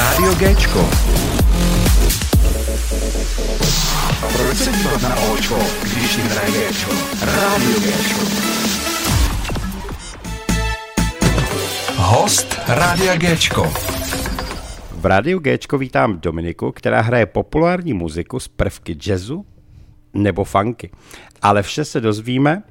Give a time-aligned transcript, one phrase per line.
[0.00, 0.90] Rádio Géčko.
[4.36, 6.90] Proč se dívat na Očko, když jim hraje Géčko?
[7.20, 8.20] Rádio Géčko.
[11.96, 13.72] Host Rádia Géčko.
[14.90, 19.46] V Rádiu Géčko vítám Dominiku, která hraje populární muziku z prvky jazzu
[20.14, 20.90] nebo funky.
[21.42, 22.62] Ale vše se dozvíme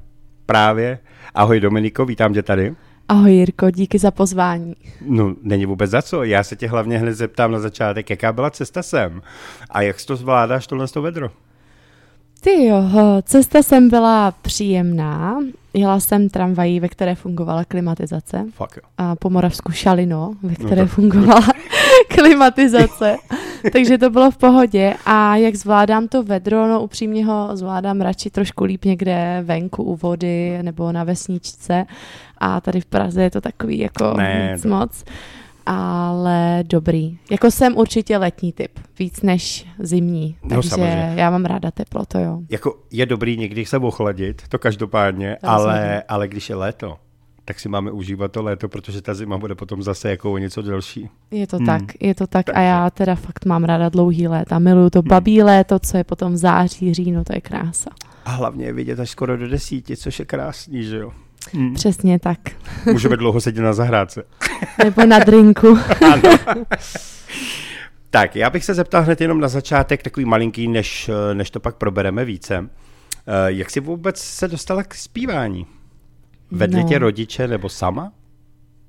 [0.46, 1.00] právě.
[1.36, 2.76] Ahoj Dominiko, vítám tě tady.
[3.10, 4.76] Ahoj Jirko, díky za pozvání.
[5.02, 6.24] No, není vůbec za co.
[6.24, 9.22] Já se tě hlavně hned zeptám na začátek, jaká byla cesta sem
[9.70, 11.30] a jak to zvládáš tohle to vedro?
[12.42, 12.84] Ty jo,
[13.24, 15.40] cesta sem byla příjemná.
[15.74, 18.46] Jela jsem tramvají, ve které fungovala klimatizace.
[18.54, 18.84] Fuck jo.
[18.98, 21.48] A po Moravsku šalino, ve které No no fungovala
[22.16, 23.18] klimatizace.
[23.74, 24.94] Takže to bylo v pohodě.
[25.06, 29.96] A jak zvládám to vedro, no upřímně ho zvládám radši trošku líp někde venku u
[29.96, 31.86] vody nebo na vesničce.
[32.38, 35.04] A tady v Praze je to takový jako Ne, nic to- moc.
[35.66, 37.18] Ale dobrý.
[37.32, 40.36] Jako jsem určitě letní typ, víc než zimní.
[40.44, 41.14] No, Takže samozřejmě.
[41.16, 42.40] já mám ráda teplo, to jo.
[42.50, 46.04] Jako je dobrý někdy se ochladit, to každopádně, To ale, rozhodně.
[46.08, 46.96] ale když je léto,
[47.50, 50.62] tak si máme užívat to léto, protože ta zima bude potom zase jako o něco
[50.62, 51.10] delší.
[51.32, 51.66] Je to Hmm.
[51.66, 52.46] tak, je to tak.
[52.54, 54.60] A já teda fakt mám ráda dlouhý léta.
[54.60, 55.08] Miluju to Hmm.
[55.10, 57.90] babí léto, co je potom v září, říjnu, to je krása.
[58.26, 61.12] A hlavně je vidět až skoro do desíti, což je krásný, že jo?
[61.54, 61.74] Hmm.
[61.74, 62.40] Přesně tak.
[62.86, 64.24] Můžeme dlouho sedět na zahrádce.
[64.84, 65.78] Nebo na drinku.
[68.12, 71.76] Tak, já bych se zeptal hned jenom na začátek, takový malinký, než, než to pak
[71.76, 72.70] probereme více.
[73.28, 75.66] Eh, Jak jsi vůbec se dostala k zpívání?
[76.52, 76.88] Vedli No.
[76.90, 78.12] tě rodiče nebo sama?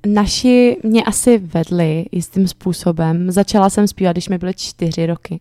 [0.07, 3.31] Naši mě asi vedli jistým způsobem.
[3.31, 5.41] Začala jsem zpívat, když mi byly čtyři roky.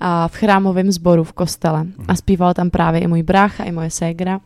[0.00, 1.86] A v chrámovém sboru v kostele.
[2.08, 4.40] A zpíval tam právě i můj brácha, i moje ségra.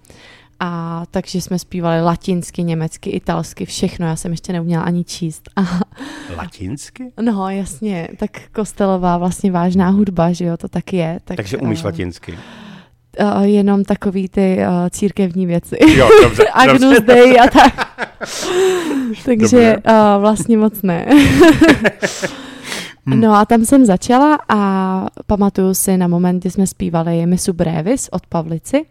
[0.60, 4.06] A takže jsme zpívali latinsky, německy, italsky, všechno.
[4.06, 5.48] Já jsem ještě neuměla ani číst.
[5.56, 5.62] A
[6.36, 7.12] Latinsky?
[7.20, 11.19] No, jasně, tak kostelová vlastně vážná hudba, že jo, to tak je.
[11.24, 12.38] Tak, Takže umíš eh, latinsky?
[13.19, 15.76] Eh, jenom takový ty uh, církevní věci.
[15.97, 16.48] Jo, dobře.
[16.53, 17.00] Agnus.
[17.00, 17.88] Dei a tak.
[19.25, 21.06] Takže uh, vlastně moc ne.
[23.06, 23.20] Hmm.
[23.20, 28.09] No a tam jsem začala a pamatuju si na moment, kdy jsme zpívali Misu Brevis
[28.12, 28.87] od Pavlici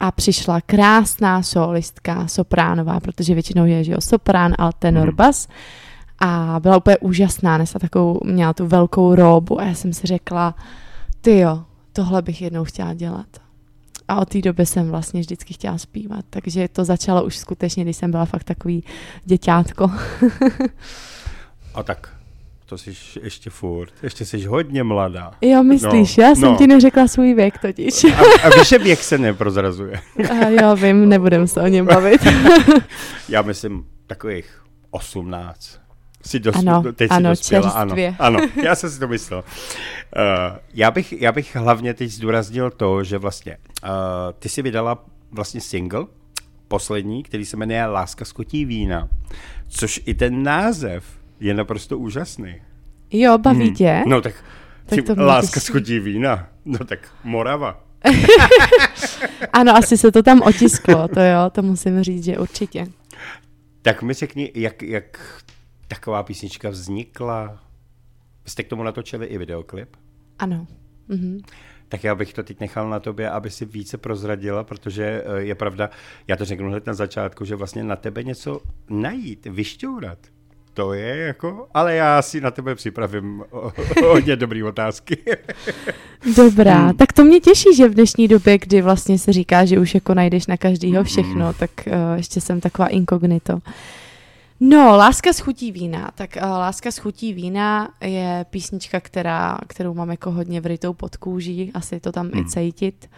[0.00, 5.16] a přišla krásná solistka sopránová, protože většinou je, že jo, soprán, ale tenor Mhm.
[5.16, 5.48] bas.
[6.20, 10.54] A byla úplně úžasná, nesla takovou, měla tu velkou róbu a já jsem si řekla,
[11.20, 13.26] ty jo, tohle bych jednou chtěla dělat.
[14.08, 17.96] A od té doby jsem vlastně vždycky chtěla zpívat, takže to začalo už skutečně, když
[17.96, 18.84] jsem byla fakt takový
[19.24, 19.90] děťátko.
[21.74, 22.14] A tak,
[22.66, 25.32] to jsi ještě furt, ještě jsi hodně mladá.
[25.40, 26.56] Jo, myslíš, No, já jsem no.
[26.56, 28.04] ti neřekla svůj věk totiž.
[28.04, 30.00] A, a víš, že věk se neprozrazuje.
[30.30, 32.20] A jo, vím, nebudem se o něm bavit.
[33.28, 35.78] Já myslím takových 18.
[36.28, 38.14] Jsi dos, Ano, teď jsi ano, dospěla, ano, čerstvě.
[38.18, 39.44] ano, já jsem si to myslel.
[40.16, 43.88] Uh, já, bych, já bych hlavně teď zdůraznil to, že vlastně uh,
[44.38, 46.06] ty si vydala vlastně single,
[46.68, 49.08] poslední, který se jmenuje Láska z kotí vína,
[49.68, 51.04] což i ten název
[51.40, 52.54] je naprosto úžasný.
[53.10, 54.02] Jo, baví tě?
[54.06, 54.34] No tak,
[54.86, 55.66] Tak mě Láska těší.
[55.66, 57.80] z kotí vína, no tak Morava.
[59.52, 62.86] Ano, asi se to tam otisklo, to jo, to musím říct, že určitě.
[63.82, 65.18] Tak mi řekni, jak, jak
[65.88, 67.58] taková písnička vznikla?
[68.44, 69.96] Vy jste k tomu natočili i videoklip?
[70.38, 70.66] Ano.
[71.08, 71.40] Mhm.
[71.88, 75.54] Tak já bych to teď nechal na tobě, aby si více prozradila, protože eh, je
[75.54, 75.90] pravda,
[76.26, 78.60] já to řeknu hned na začátku, že vlastně na tebe něco
[78.90, 80.18] najít, vyšťourat,
[80.74, 83.44] to je jako, ale já si na tebe připravím
[84.08, 85.16] hodně dobrý otázky.
[86.36, 86.96] Dobrá, Hmm.
[86.96, 90.14] tak to mě těší, že v dnešní době, kdy vlastně se říká, že už jako
[90.14, 91.54] najdeš na každýho všechno, Hmm.
[91.54, 93.58] tak uh, ještě jsem taková inkognito.
[94.60, 96.10] No, Láska z chutí vína.
[96.14, 101.16] Tak uh, Láska z chutí vína je písnička, která, kterou mám jako hodně vrytou pod
[101.16, 102.40] kůží, asi to tam Hmm.
[102.42, 103.10] i cítit.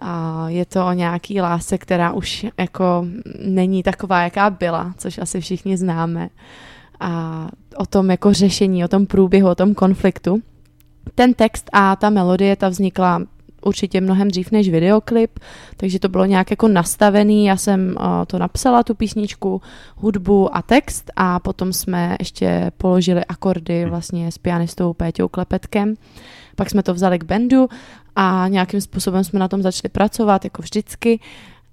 [0.00, 3.06] A je to o nějaký lásce, která už jako
[3.46, 6.28] není taková, jaká byla, což asi všichni známe.
[7.00, 10.42] A o tom jako řešení, o tom průběhu, o tom konfliktu.
[11.14, 13.22] Ten text a ta melodie, ta vznikla
[13.62, 15.38] určitě mnohem dřív než videoklip,
[15.76, 19.62] takže to bylo nějak jako nastavený, já jsem uh, to napsala, tu písničku,
[19.96, 25.94] hudbu a text a potom jsme ještě položili akordy vlastně s pianistou Péťou Klepetkem,
[26.56, 27.68] pak jsme to vzali k bandu
[28.16, 31.20] a nějakým způsobem jsme na tom začali pracovat, jako vždycky.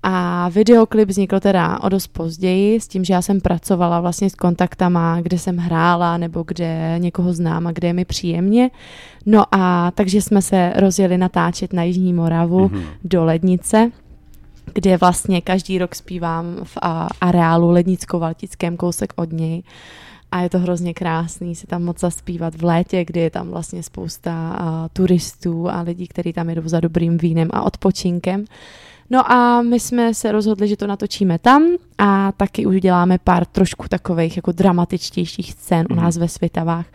[0.03, 4.35] A videoklip vznikl teda o dost později, s tím, že já jsem pracovala vlastně s
[4.35, 8.69] kontaktama, kde jsem hrála, nebo kde někoho znám a kde je mi příjemně.
[9.25, 12.83] No a takže jsme se rozjeli natáčet na Jižní Moravu Mhm.
[13.03, 13.91] do Lednice,
[14.73, 19.63] kde vlastně každý rok zpívám v a, areálu Lednicko-Valtickém kousek od něj.
[20.31, 23.83] a je to hrozně krásný si tam moc zaspívat v létě, kdy je tam vlastně
[23.83, 28.45] spousta uh, turistů a lidí, kteří tam jedou za dobrým vínem a odpočinkem.
[29.09, 31.63] No a my jsme se rozhodli, že to natočíme tam
[31.97, 36.85] a taky už děláme pár trošku takových jako dramatičtějších scén u nás ve Svitavách,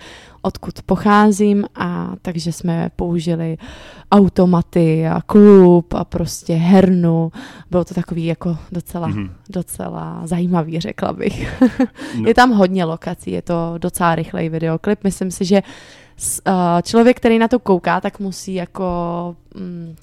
[0.42, 3.58] odkud pocházím a takže jsme použili
[4.12, 7.32] automaty a klub a prostě hernu.
[7.70, 9.30] Bylo to takový jako docela, mm-hmm.
[9.50, 11.60] docela zajímavý, řekla bych.
[12.20, 12.26] no.
[12.28, 15.04] Je tam hodně lokací, je to docela rychlej videoklip.
[15.04, 15.62] Myslím si, že
[16.82, 18.86] člověk, který na to kouká, tak musí jako...
[19.54, 19.96] Mm,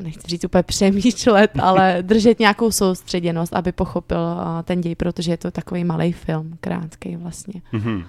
[0.00, 5.50] nechci říct úplně přemýšlet, ale držet nějakou soustředěnost, aby pochopil ten děj, protože je to
[5.50, 7.62] takový malý film, krátký vlastně.
[7.72, 8.04] Mm-hmm.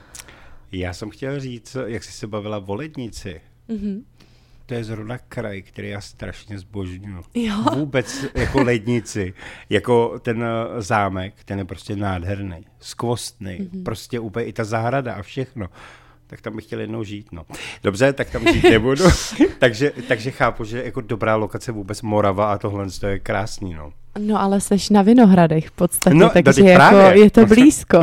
[0.71, 3.41] Já jsem chtěl říct, jak jsi se bavila o lednici.
[3.69, 4.01] Mm-hmm.
[4.65, 7.23] To je zrovna kraj, který já strašně zbožňuju.
[7.33, 7.55] Jo.
[7.75, 9.33] Vůbec jako lednici,
[9.69, 13.83] jako ten eh, zámek, ten je prostě nádherný, skvostný, mm-hmm.
[13.83, 15.67] prostě úplně i ta zahrada a všechno
[16.31, 17.45] tak tam bych chtěl jednou žít, no.
[17.83, 19.03] Dobře, tak tam žít nebudu.
[19.59, 23.91] takže, takže chápu, že jako dobrá lokace vůbec Morava a tohle to je krásný, no.
[24.19, 27.23] No ale seš na Vinohradech v podstatě, no, takže jako právě.
[27.23, 28.01] je to blízko.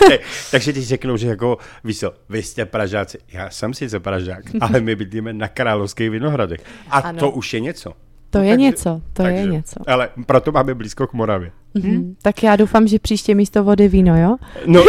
[0.50, 4.80] takže ti řeknou, že jako, víš co, vy jste Pražáci, já jsem sice Pražák, ale
[4.80, 6.60] my bydlíme na Královských Vinohradech.
[6.90, 7.18] A ano.
[7.18, 7.92] to už je něco.
[8.30, 9.80] To je takže, něco, to takže, je něco.
[9.86, 11.52] Ale proto máme blízko k Moravě.
[11.74, 11.98] Mm-hmm.
[11.98, 12.14] Hm?
[12.22, 14.36] Tak já doufám, že příště místo vody víno, jo?
[14.66, 14.84] No,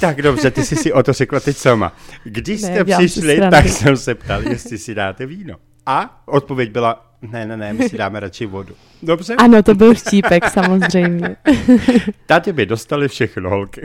[0.00, 1.92] tak dobře, ty jsi si o to řekla teď sama.
[2.24, 5.56] Když jste ne, přišli, tak jsem se ptal, jestli si dáte víno.
[5.86, 8.74] A odpověď byla, ne, ne, ne, my si dáme radši vodu.
[9.02, 9.34] Dobře?
[9.34, 11.36] Ano, to byl vtípek, samozřejmě.
[12.26, 13.82] Tátě by dostali všechno, holky.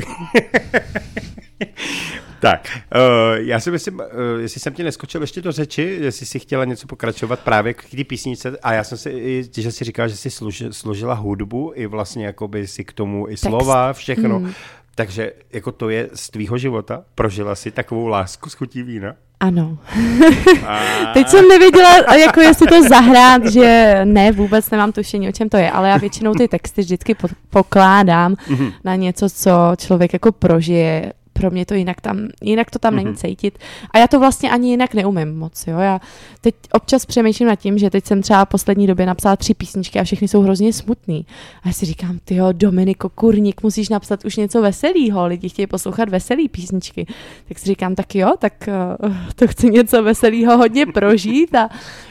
[2.40, 4.06] tak, uh, já si myslím, uh,
[4.40, 8.04] jestli jsem ti neskočil ještě do řeči, jestli si chtěla něco pokračovat právě k té
[8.04, 12.26] písnice, a já jsem si, že si říkala, že si služ, složila hudbu i vlastně
[12.26, 14.40] jakoby si k tomu i slova, všechno.
[14.40, 14.54] Mm.
[14.96, 17.04] Takže jako to je z tvýho života?
[17.16, 19.16] Prožila si takovou lásku s chutí vína?
[19.40, 19.78] Ano.
[20.68, 20.80] A...
[21.14, 25.58] Teď jsem nevěděla, jako jestli to zahrát, že ne, vůbec nemám tušení, o čem to
[25.58, 27.16] je, ale já většinou ty texty vždycky
[27.50, 28.74] pokládám mm-hmm.
[28.84, 32.96] na něco, co člověk jako prožije pro mě to jinak tam, jinak to tam mm-hmm.
[32.96, 33.16] není mhm.
[33.16, 33.60] cítit.
[33.92, 35.80] A já to vlastně ani jinak neumím moc, jo.
[35.80, 36.02] Já
[36.42, 40.04] teď občas přemýšlím nad tím, že teď jsem třeba poslední době napsala tři písničky a
[40.04, 41.26] všechny jsou hrozně smutný.
[41.64, 45.68] A já si říkám, ty jo, Dominiko Kurník, musíš napsat už něco veselého, lidi chtějí
[45.68, 47.06] poslouchat veselé písničky.
[47.48, 48.70] Tak si říkám, tak jo, tak
[49.04, 51.70] uh, to chci něco veselého hodně prožít a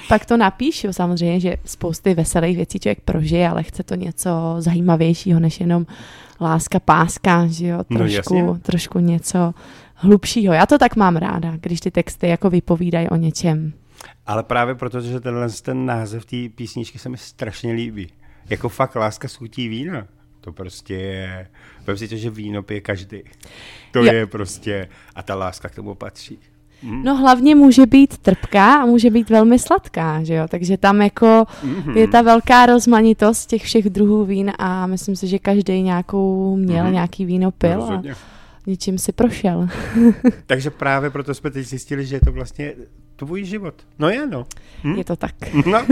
[0.09, 0.93] pak to napíšu.
[0.93, 5.87] Samozřejmě, že spousty veselých věcí člověk prožije, ale chce to něco zajímavějšího, než jenom
[6.43, 9.55] láska páska, že jo, no, trošku, no, trošku něco
[9.95, 10.55] hlubšího.
[10.55, 13.73] Já to tak mám ráda, když ty texty jako vypovídají o něčem.
[14.27, 18.09] Ale právě proto, že tenhle ten název té písničky se mi strašně líbí.
[18.51, 20.07] Jako fakt láska s chutí vína.
[20.41, 21.49] To prostě je,
[21.87, 23.23] vem si to, že víno pije každý.
[23.93, 24.13] To jo.
[24.13, 26.39] je prostě, a ta láska k tomu patří.
[26.83, 27.03] Mm.
[27.05, 30.49] No hlavně může být trpká a může být velmi sladká, že jo?
[30.49, 31.97] Takže tam jako mm-hmm.
[31.97, 36.85] je ta velká rozmanitost těch všech druhů vín a myslím si, že každý nějakou měl,
[36.85, 36.93] mm-hmm.
[36.93, 38.03] nějaký víno pil no, a
[38.67, 39.69] něčím si prošel.
[40.47, 42.73] Takže právě proto jsme teď zjistili, že je to vlastně
[43.17, 43.75] tvůj život.
[43.99, 44.47] No je, no.
[44.85, 44.95] Hm?
[44.95, 45.35] Je to tak.
[45.67, 45.87] No,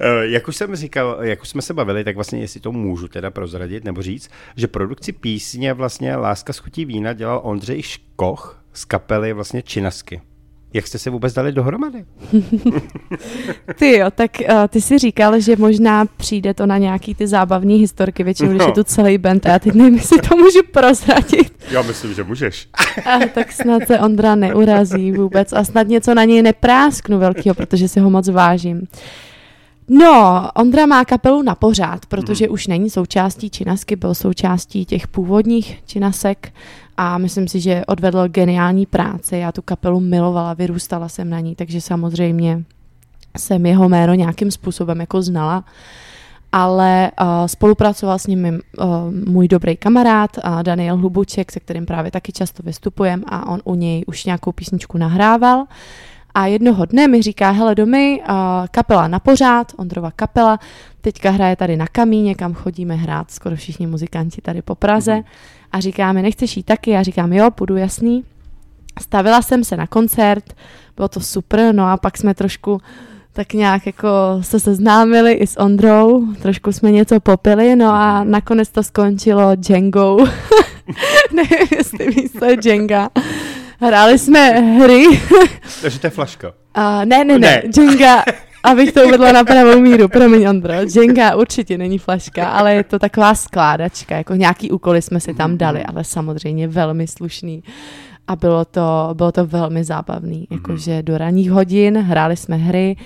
[0.20, 3.30] jak už jsem říkal, jak už jsme se bavili, tak vlastně jestli to můžu teda
[3.30, 8.84] prozradit nebo říct, že produkci písně vlastně Láska s chutí vína dělal Ondřej Škoch, z
[8.84, 10.20] kapely vlastně Činasky.
[10.74, 12.04] Jak jste se vůbec dali dohromady?
[13.78, 17.76] ty jo, tak uh, ty si říkal, že možná přijde to na nějaký ty zábavní
[17.76, 18.54] historky, většinou, no.
[18.54, 21.64] když je tu celý band a já teď nevím, jestli to můžu prozradit.
[21.70, 22.68] Já myslím, že můžeš.
[23.04, 27.88] a, tak snad se Ondra neurazí vůbec a snad něco na něj neprásknu velkýho, protože
[27.88, 28.86] si ho moc vážím.
[29.88, 32.54] No, Ondra má kapelu na pořád, protože hmm.
[32.54, 36.52] už není součástí Činasky, byl součástí těch původních Činasek
[36.96, 39.36] a myslím si, že odvedl geniální práci.
[39.36, 42.64] Já tu kapelu milovala, vyrůstala jsem na ní, takže samozřejmě
[43.36, 45.64] jsem jeho jméno nějakým způsobem jako znala
[46.56, 48.86] ale uh, spolupracoval s ním uh,
[49.28, 53.74] můj dobrý kamarád uh, Daniel Hlubuček, se kterým právě taky často vystupujem a on u
[53.74, 55.64] něj už nějakou písničku nahrával.
[56.34, 58.36] A jednoho dne mi říká, hele domy, uh,
[58.70, 60.58] kapela na pořád, Ondrova kapela,
[61.00, 65.16] teďka hraje tady na kamíně, kam chodíme hrát, skoro všichni muzikanti tady po Praze.
[65.16, 65.24] Mm.
[65.72, 66.90] A říká mi, nechceš jít taky?
[66.90, 68.24] Já říkám, jo, půjdu, jasný.
[69.00, 70.54] Stavila jsem se na koncert,
[70.96, 72.80] bylo to super, no a pak jsme trošku
[73.32, 74.08] tak nějak jako
[74.40, 80.16] se seznámili i s Ondrou, trošku jsme něco popili, no a nakonec to skončilo Django.
[81.32, 83.10] Nevím, jestli víš, co je Jenga.
[83.86, 85.04] Hráli jsme hry.
[85.82, 86.48] Takže to je flaška.
[86.78, 87.62] Uh, ne, ne, ne, ne.
[87.76, 88.24] Jenga,
[88.64, 92.98] abych to uvedla na pravou míru, promiň Ondro, Jenga určitě není flaška, ale je to
[92.98, 97.62] taková skládačka, jako nějaký úkoly jsme si tam dali, ale samozřejmě velmi slušný.
[98.26, 102.96] A bylo to, bylo to velmi zábavný, jakože do ranních hodin hráli jsme hry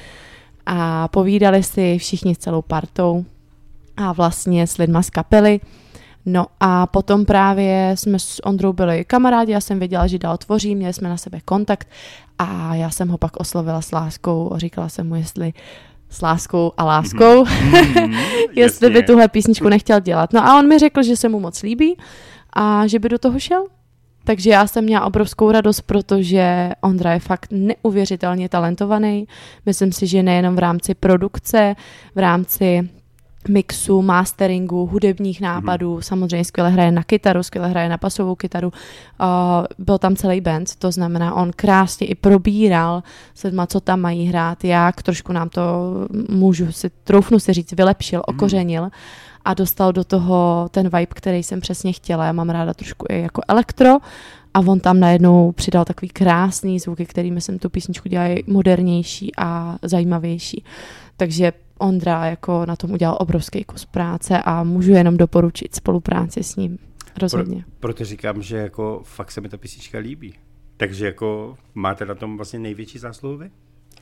[0.67, 3.25] a povídali si všichni s celou partou
[3.97, 5.61] a vlastně s lidma z kapely.
[6.29, 10.75] No a potom právě jsme s Ondrou byli kamarádi, já jsem věděla, že dál tvoří,
[10.75, 11.89] měli jsme na sebe kontakt
[12.39, 15.53] a já jsem ho pak oslovila s láskou a říkala jsem mu, jestli
[16.11, 18.15] s láskou a láskou, mm,
[18.57, 20.33] jestli by tuhle písničku nechtěl dělat.
[20.33, 21.97] No a on mi řekl, že se mu moc líbí
[22.53, 23.67] a že by do toho šel.
[24.25, 29.29] Takže já jsem měla obrovskou radost, protože Ondra je fakt neuvěřitelně talentovaný.
[29.67, 31.77] Myslím si, že nejenom v rámci produkce,
[32.15, 32.89] v rámci
[33.49, 36.01] mixu, masteringu, hudebních nápadů, mm-hmm.
[36.03, 39.27] samozřejmě skvěle hraje na kytaru, skvěle hraje na pasovou kytaru, uh,
[39.79, 43.03] byl tam celý band, to znamená, on krásně i probíral
[43.35, 45.63] s lidma, co tam mají hrát, jak trošku nám to,
[46.29, 48.35] můžu si, troufnu si říct, vylepšil, mm-hmm.
[48.35, 48.91] okořenil
[49.45, 52.25] a dostal do toho ten vibe, který jsem přesně chtěla.
[52.25, 53.99] Já mám ráda trošku i jako elektro
[54.55, 59.79] a on tam najednou přidal takový krásný zvuky, který myslím tu písničku dělají modernější a
[59.83, 60.65] zajímavější.
[61.17, 66.57] Takže Ondra jako na tom udělal obrovský kus práce a můžu jenom doporučit spolupráci s
[66.57, 66.79] ním.
[67.21, 67.65] Rozhodně.
[67.65, 70.35] Pro, proto říkám, že jako fakt se mi ta písnička líbí.
[70.77, 73.51] Takže jako máte na tom vlastně největší zásluhu vy?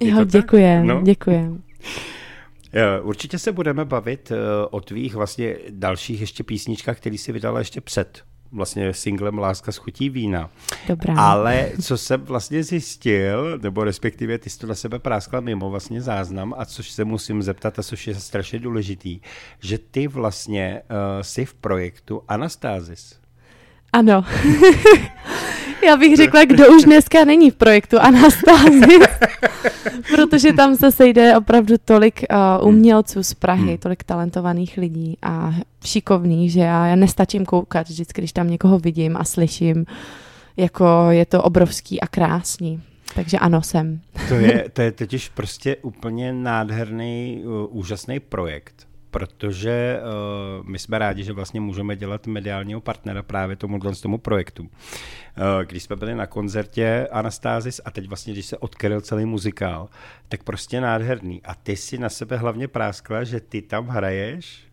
[0.00, 1.02] Jo, děkujem, no?
[1.02, 1.62] děkujem.
[3.02, 4.36] Určitě se budeme bavit eh,
[4.70, 8.22] o tvých vlastně dalších ještě písničkách, který si vydala ještě před
[8.52, 10.50] vlastně singlem Láska s chutí vína.
[10.88, 11.14] Dobrá.
[11.18, 16.02] Ale co jsem vlastně zjistil, nebo respektive ty jsi to na sebe práskla mimo vlastně
[16.02, 19.20] záznam, a což se musím zeptat, a což je strašně důležitý,
[19.60, 23.18] že ty vlastně uh, jsi v projektu Anastázis.
[23.92, 24.24] Ano.
[25.86, 29.08] Já bych řekla, kdo už dneska není v projektu Anastázis,
[30.14, 32.24] protože tam se sejde opravdu tolik
[32.60, 33.78] uh, umělců z Prahy, hmm.
[33.78, 35.54] tolik talentovaných lidí a
[35.84, 39.86] šikovných, že já, já nestačím koukat vždycky, když tam někoho vidím a slyším,
[40.56, 42.82] jako je to obrovský a krásný.
[43.14, 44.00] Takže ano, jsem.
[44.28, 50.98] To je, to je totiž prostě úplně nádherný, uh, úžasný projekt protože uh, my jsme
[50.98, 54.62] rádi, že vlastně můžeme dělat mediálního partnera právě tomu, tomu projektu.
[54.62, 54.68] Uh,
[55.66, 59.88] když jsme byli na koncertě Anastázis a teď vlastně, když se odkryl celý muzikál,
[60.28, 61.40] tak prostě nádherný.
[61.44, 64.66] A ty si na sebe hlavně práskla, že ty tam hraješ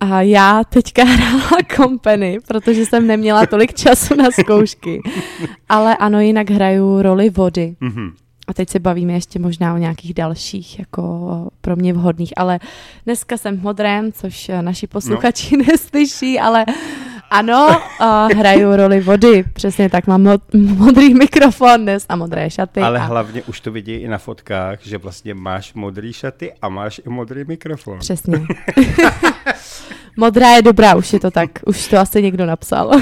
[0.00, 5.00] a já teďka hrála kompany, protože jsem neměla tolik času na zkoušky.
[5.68, 7.76] Ale ano, jinak hraju roli vody.
[7.80, 8.12] Mm-hmm.
[8.46, 12.60] A teď se bavíme ještě možná o nějakých dalších, jako pro mě vhodných, ale
[13.04, 15.64] dneska jsem v modrém, což naši posluchači no.
[15.72, 16.64] neslyší, ale
[17.30, 17.68] ano,
[18.00, 22.80] uh, hraju roli vody, přesně tak, mám modrý mikrofon dnes a modré šaty.
[22.80, 23.02] Ale a...
[23.02, 27.08] hlavně už to vidí i na fotkách, že vlastně máš modrý šaty a máš i
[27.08, 27.98] modrý mikrofon.
[27.98, 28.40] Přesně.
[30.16, 32.90] Modrá je dobrá, už je to tak, už to asi někdo napsal.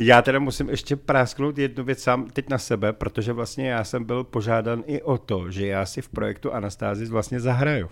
[0.00, 4.04] já teda musím ještě prásknout jednu věc sám teď na sebe, protože vlastně já jsem
[4.04, 7.88] byl požádan i o to, že já si v projektu Anastázis vlastně zahraju.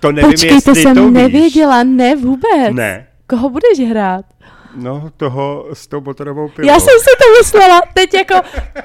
[0.00, 2.72] To nevím, Počkej, to jsem to nevěděla, ne vůbec.
[2.72, 3.06] Ne.
[3.26, 4.24] Koho budeš hrát?
[4.74, 6.68] No, toho s tou motorovou pilou.
[6.68, 8.34] Já jsem si to myslela, teď jako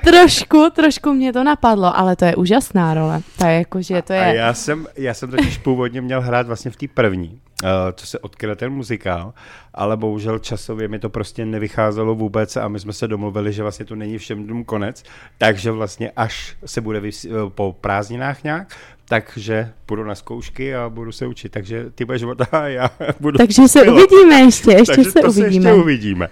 [0.04, 3.22] trošku, trošku mě to napadlo, ale to je úžasná role.
[3.38, 4.22] To je jako, že to je...
[4.22, 8.08] A já jsem, já jsem totiž původně měl hrát vlastně v té první, uh, co
[8.08, 9.34] se odkryl ten muzikál,
[9.74, 13.86] ale bohužel časově mi to prostě nevycházelo vůbec a my jsme se domluvili, že vlastně
[13.86, 15.04] to není všem dům konec,
[15.38, 18.68] takže vlastně až se bude vys- eh, po prázdninách nějak,
[19.07, 21.50] takže půjdu na zkoušky a budu se učit.
[21.50, 23.97] Takže ty budeš voda a já budu Takže se pilot.
[23.97, 25.63] uvidíme ještě, ještě takže se to uvidíme.
[25.63, 26.29] Se ještě uvidíme.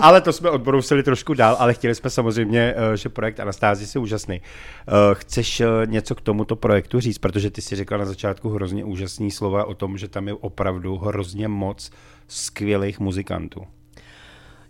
[0.00, 4.00] Ale to jsme odbrousili trošku dál, ale chtěli jsme samozřejmě, eh, že projekt Anastází je
[4.00, 4.40] úžasný.
[4.40, 8.84] Eh, chceš eh, něco k tomuto projektu říct, protože ty si řekla na začátku hrozně
[8.84, 11.90] úžasný slova o tom, že tam je opravdu hrozně moc
[12.28, 13.66] skvělých muzikantů.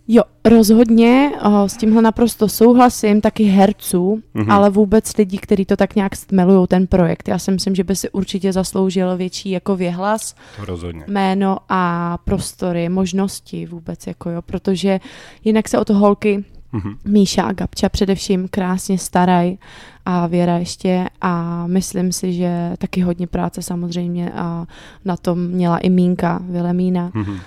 [0.08, 4.52] Jo, rozhodně, o, s tímhle naprosto souhlasím, taky herců, mm-hmm.
[4.52, 7.28] ale vůbec lidí, kteří to tak nějak stmelují ten projekt.
[7.28, 11.04] Já si myslím, že by si určitě zasloužil větší jako věhlas, rozhodně.
[11.06, 15.00] jméno a prostory, možnosti vůbec, jako jo, protože
[15.44, 16.44] jinak se o to holky
[16.75, 16.96] mm-hmm.
[17.04, 19.58] Míša a Gabča především krásně starají
[20.06, 24.66] a Věra ještě a myslím si, že taky hodně práce samozřejmě a
[25.04, 27.11] na tom měla i Mínka Vilemína.
[27.11, 27.38] Mm-hmm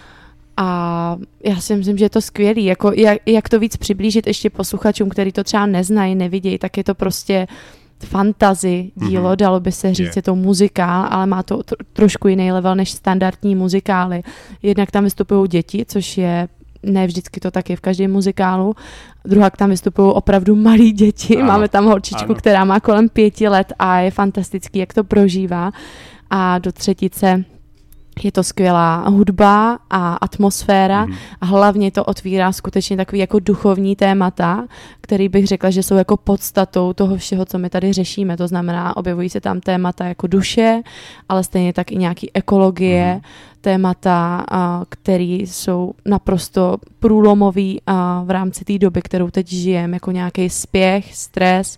[0.57, 2.65] a já si myslím, že je to skvělý.
[2.65, 6.83] Jako, jak, jak to víc přiblížit ještě posluchačům, který to třeba neznají, nevidějí, tak je
[6.83, 7.47] to prostě
[8.05, 9.35] fantazy dílo, mm-hmm.
[9.35, 10.15] dalo by se říct, yeah.
[10.15, 14.23] je to muzikál, ale má to tr- trošku jiný level než standardní muzikály.
[14.63, 16.47] Jednak tam vystupují děti, což je
[16.83, 18.75] ne vždycky to tak je v každém muzikálu.
[19.25, 21.37] Druhá tam vystupují opravdu malí děti.
[21.37, 22.35] Ano, Máme tam holčičku, ano.
[22.35, 25.71] která má kolem pěti let a je fantastický, jak to prožívá.
[26.29, 27.43] A do třetice
[28.25, 31.15] je to skvělá hudba a atmosféra Mhm.
[31.41, 34.65] a hlavně to otvírá skutečně takový jako duchovní témata,
[35.01, 38.37] který bych řekla, že jsou jako podstatou toho všeho, co my tady řešíme.
[38.37, 40.81] To znamená, objevují se tam témata jako duše,
[41.29, 43.21] ale stejně tak i nějaký ekologie, Mhm.
[43.61, 44.45] témata,
[44.89, 47.81] které jsou naprosto průlomový
[48.25, 51.77] v rámci té doby, kterou teď žijeme, jako nějaký spěch, stres,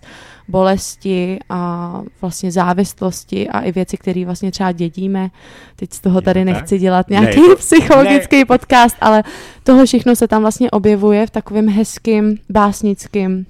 [0.50, 5.30] bolesti a vlastně závislosti a i věci, které vlastně třeba dědíme.
[5.76, 9.22] Teď z toho Je tady nechci dělat Ne, nějaký to- psychologický podcast, ale
[9.62, 13.46] toho všechno se tam vlastně objevuje v takovém hezkým, básnickým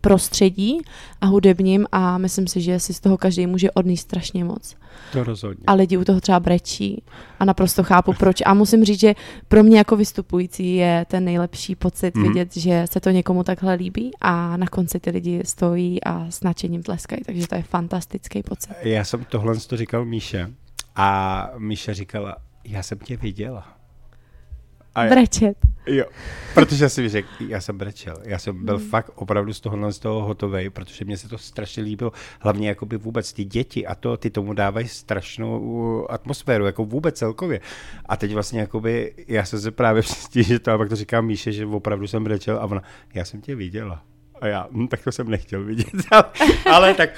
[0.00, 0.78] prostředí
[1.20, 4.76] a hudebním a myslím si, že si z toho každý může odníst strašně moc
[5.12, 5.64] To rozhodně.
[5.66, 7.02] a lidi u toho třeba brečí
[7.40, 8.42] a naprosto chápu proč.
[8.46, 9.14] A musím říct, že
[9.48, 12.22] pro mě jako vystupující je ten nejlepší pocit mm.
[12.22, 16.42] vidět, že se to někomu takhle líbí a na konci ty lidi stojí a s
[16.42, 18.72] nadšením tleskají, takže to je fantastický pocit.
[18.82, 20.50] Já jsem tohle to říkal Míše
[20.96, 23.79] a Míša říkala, já jsem tě viděla.
[24.94, 25.56] A já, Brečet.
[25.86, 26.04] jo,
[26.54, 28.16] protože jsem řekl, já jsem brečel.
[28.24, 28.88] Já jsem byl Hmm.
[28.88, 32.12] fakt opravdu z tohohle z toho hotovej, protože mě se to strašně líbilo.
[32.40, 37.18] Hlavně jakoby vůbec ty děti a to, ty tomu dávají strašnou uh, atmosféru, jako vůbec
[37.18, 37.60] celkově.
[38.06, 41.20] A teď vlastně jakoby, já jsem se právě přistil, že to, a pak to říká
[41.20, 42.82] Míše, že opravdu jsem brečel a ona,
[43.14, 44.02] já jsem tě viděla.
[44.40, 45.86] A já, hm, tak to jsem nechtěl vidět.
[46.70, 47.10] ale, tak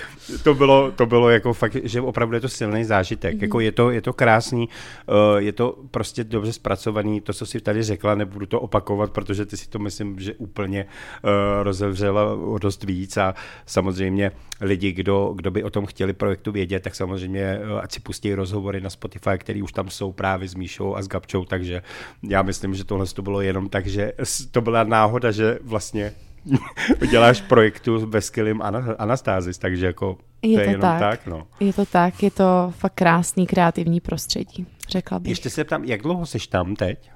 [0.42, 3.34] to bylo, to bylo jako fakt, že opravdu je to silný zážitek.
[3.34, 3.42] Mm-hmm.
[3.42, 4.68] Jako je to, je to krásný,
[5.06, 9.46] uh, je to prostě dobře zpracovaný, to, co si tady řekla, nebudu to opakovat, protože
[9.46, 11.30] ty si to myslím, že úplně uh,
[11.62, 13.34] rozevřela o dost víc a
[13.66, 18.00] samozřejmě lidi, kdo, kdo by o tom chtěli projektu vědět, tak samozřejmě uh, ať si
[18.00, 21.82] pustí rozhovory na Spotify, který už tam jsou právě s Míšou a s Gabčou, takže
[22.22, 24.12] já myslím, že tohle to bylo jenom tak, že
[24.50, 26.12] to byla náhoda, že vlastně
[27.10, 31.00] děláš projektu ve skvělým Ana- Anastázis, takže jako Je to je to jenom tak.
[31.00, 31.26] tak.
[31.26, 31.46] no.
[31.60, 35.30] Je to tak, je to fakt krásný kreativní prostředí, řekla bych.
[35.30, 37.10] Ještě se ptám, jak dlouho seš tam teď?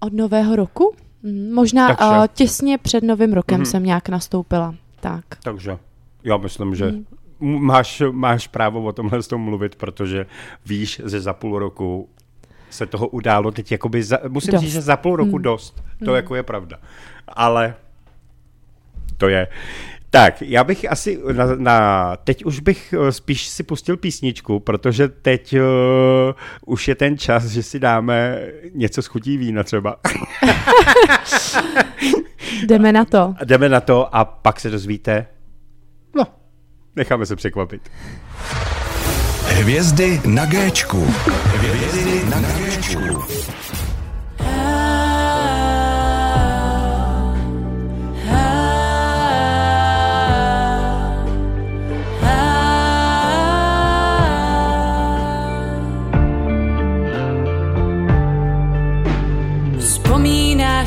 [0.00, 0.94] Od nového roku?
[1.22, 3.66] Mm, Možná Takže- uh, těsně před novým rokem Mhm.
[3.66, 4.74] jsem nějak nastoupila.
[5.00, 5.24] Tak.
[5.42, 5.78] Takže
[6.24, 7.04] já myslím, že Mhm.
[7.40, 10.26] m- máš, máš právo o tomhle s tom mluvit, protože
[10.66, 12.08] víš, že za půl roku
[12.70, 14.60] se toho událo teď jakoby, za, musím Dost.
[14.60, 15.42] říct, že za půl roku Mm.
[15.42, 15.82] dost.
[16.04, 16.76] To jako je pravda.
[17.28, 17.74] Ale
[19.18, 19.46] to je.
[20.10, 25.08] Tak, já bych asi na, na teď už bych eh, spíš si pustil písničku, protože
[25.08, 25.60] teď uh,
[26.66, 28.42] už je ten čas, že si dáme
[28.74, 29.96] něco z chutí vína třeba.
[32.66, 33.34] Jdeme na to.
[33.40, 35.26] A jdeme na to a pak se dozvíte.
[36.16, 36.26] No,
[36.96, 37.90] necháme se překvapit.
[39.44, 41.04] Hvězdy na Géčku.
[41.54, 43.22] Hvězdy na Géčku.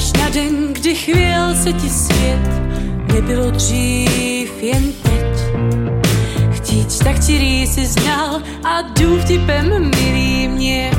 [0.01, 2.49] Vzpomínáš na den, kdy chvěl se ti svět,
[3.13, 5.55] nebylo dřív jen teď.
[6.51, 10.91] Chtít tak ti si znal a dův typem milý mě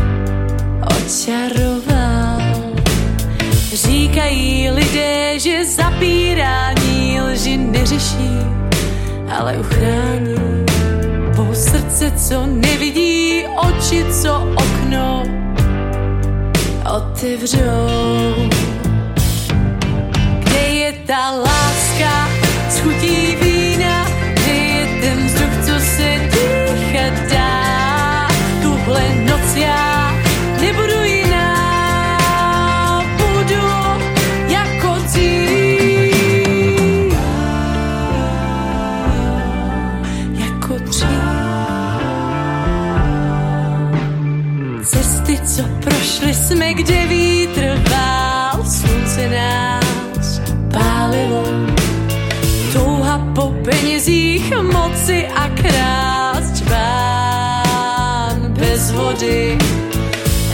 [0.86, 2.42] očaroval.
[3.74, 8.38] Říkají lidé, že zapírání lži neřeší,
[9.38, 10.64] ale uchrání.
[11.34, 15.22] Tvou srdce, co nevidí, oči, co okno
[16.96, 18.81] otevřou.
[21.12, 22.28] Ta láska
[22.68, 24.06] s chutí vína?
[24.34, 28.28] Kde je ten vzduch, co se dýchat dá?
[28.62, 30.14] Tuhle noc já
[30.60, 31.48] nebudu jiná,
[33.16, 33.62] budu
[34.48, 36.12] jako dřív.
[40.32, 41.08] Jako dřív.
[44.84, 48.11] Cesty, co prošli jsme, kde vítr vál,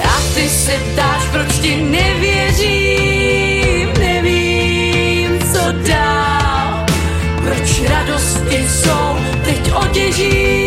[0.04, 3.08] A ty se ptáš, proč ti nevěřím,
[3.98, 6.86] nevím, co dál.
[7.44, 10.57] Proč radosti jsou teď otěží,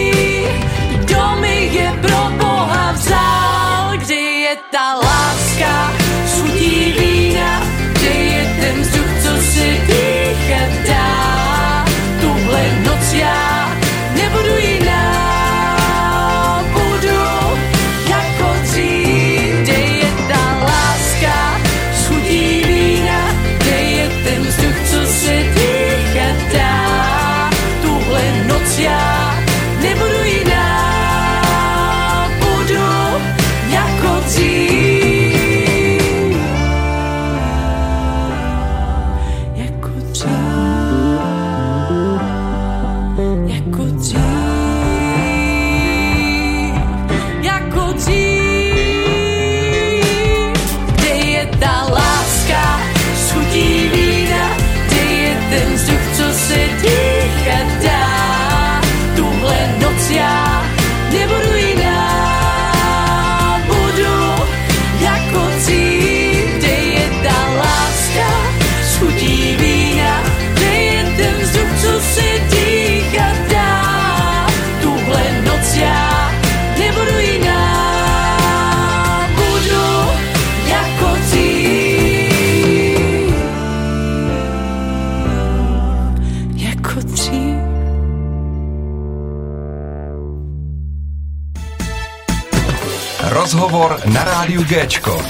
[93.71, 95.21] Rozhovor na rádiu Géčko.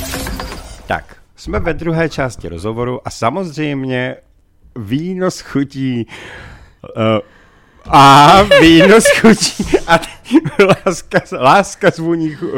[0.88, 4.16] Tak, jsme ve druhé části rozhovoru a samozřejmě
[4.76, 6.08] víno s chutí
[6.98, 7.20] uh,
[7.86, 10.00] a víno s chutí a
[10.86, 12.50] láska, láska zvoní uh,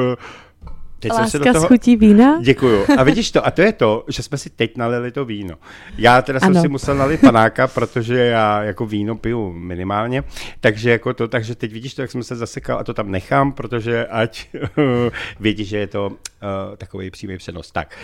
[1.04, 1.68] Teď jsem se do Láska toho...
[1.68, 2.40] chutí vína?
[2.42, 2.86] Děkuju.
[2.98, 5.56] A vidíš to, a to je to, že jsme si teď nalili to víno.
[5.98, 6.62] Já teda jsem Ano.
[6.62, 10.24] si musel nalit panáka, protože já jako víno piju minimálně,
[10.60, 13.52] takže jako to, takže teď vidíš to, jak jsem se zasekal a to tam nechám,
[13.52, 14.48] protože ať
[15.40, 16.16] vědí, že je to uh,
[16.78, 17.72] takový přímý přenos.
[17.72, 17.98] Tak.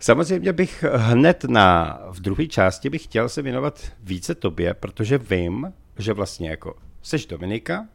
[0.00, 5.72] Samozřejmě bych hned na, v druhé části bych chtěl se věnovat více tobě, protože vím,
[5.98, 7.86] že vlastně jako seš Dominika,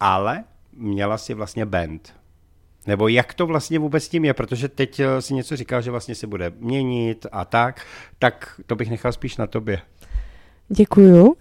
[0.00, 2.19] ale měla si vlastně band.
[2.90, 5.90] Nebo jak to vlastně vůbec s tím je, protože teď eh, si něco říkal, že
[5.90, 7.80] vlastně se bude měnit a tak,
[8.18, 9.78] tak to bych nechal spíš na tobě.
[10.68, 11.34] Děkuju.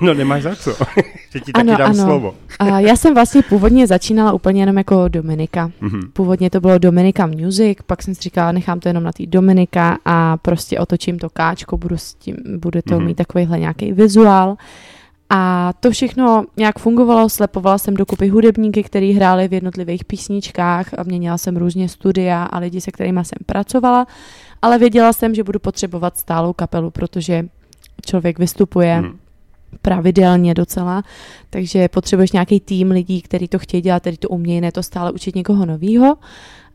[0.00, 0.70] No nemáš za co,
[1.32, 2.04] že ti taky Ano, dám ano.
[2.04, 2.34] slovo.
[2.58, 5.70] A já jsem vlastně původně začínala úplně jenom jako Dominika.
[5.80, 6.00] Mhm.
[6.12, 9.98] Původně to bylo Dominika Music, pak jsem si říkala, nechám to jenom na té Dominika
[10.04, 13.04] a prostě otočím to káčko, budu s tím, bude to Mhm.
[13.06, 14.56] mít takovýhle nějaký vizuál.
[15.30, 21.02] A to všechno nějak fungovalo, slepovala jsem dokupy hudebníky, kteří hráli v jednotlivých písničkách a
[21.02, 24.06] měnila jsem různě studia a lidi, se kterými jsem pracovala,
[24.62, 27.48] ale věděla jsem, že budu potřebovat stálou kapelu, protože
[28.06, 29.18] člověk vystupuje Mhm.
[29.82, 31.02] pravidelně docela,
[31.50, 35.12] takže potřebuješ nějaký tým lidí, který to chtějí dělat, který to umějí, ne to stále
[35.12, 36.16] učit někoho novýho.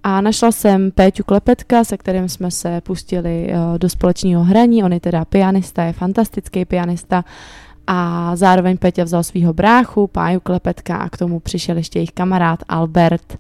[0.03, 4.83] A našla jsem Péťu Klepetka, se kterým jsme se pustili eh, do společného hraní.
[4.83, 7.25] On je teda pianista, je fantastický pianista.
[7.87, 12.59] A zároveň Péťa vzal svého bráchu, Páju Klepetka a k tomu přišel ještě jejich kamarád
[12.69, 13.37] Albert.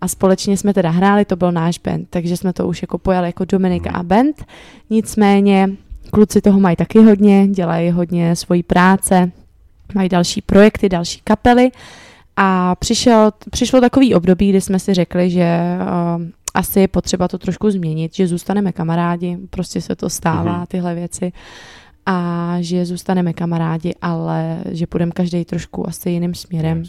[0.00, 3.28] A společně jsme teda hráli, to byl náš band, takže jsme to už jako pojali
[3.28, 4.44] jako Dominika a band.
[4.90, 5.68] Nicméně
[6.10, 9.30] kluci toho mají taky hodně, dělají hodně svojí práce,
[9.94, 11.70] mají další projekty, další kapely
[12.36, 15.58] a přišel, přišlo takový období, kdy jsme si řekli, že
[16.16, 16.22] uh,
[16.54, 20.66] asi je potřeba to trošku změnit, že zůstaneme kamarádi, prostě se to stává, Mhm.
[20.66, 21.32] tyhle věci
[22.06, 26.82] a že zůstaneme kamarádi, ale že půjdeme každý trošku asi jiným směrem.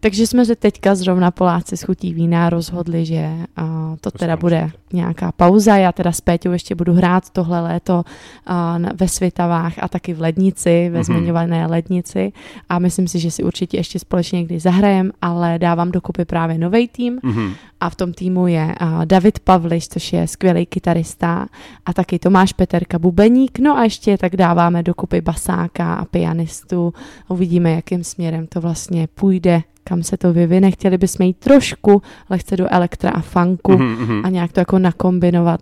[0.00, 3.64] Takže jsme se teďka zrovna Poláci s chutí vína rozhodli, že uh,
[4.00, 5.76] to To teda bude nějaká pauza.
[5.76, 8.04] Já teda s Péťou ještě budu hrát tohle léto
[8.50, 11.04] uh, ve Svitavách a taky v Lednici, ve Mhm.
[11.04, 12.32] zmiňované Lednici.
[12.68, 16.88] A myslím si, že si určitě ještě společně někdy zahrajem, ale dávám dokupy právě nový
[16.88, 17.52] tým Mhm.
[17.84, 21.46] A v tom týmu je David Pavliš, což je skvělý kytarista
[21.86, 26.92] a taky Tomáš Peterka Bubeník, no a ještě tak dáváme dokupy basáka a pianistu.
[27.28, 30.70] Uvidíme, jakým směrem to vlastně půjde, kam se to vyvine.
[30.70, 34.20] Chtěli bychom jít trošku lehce do elektra a funku Mhm, mhm.
[34.24, 35.60] a nějak to jako nakombinovat,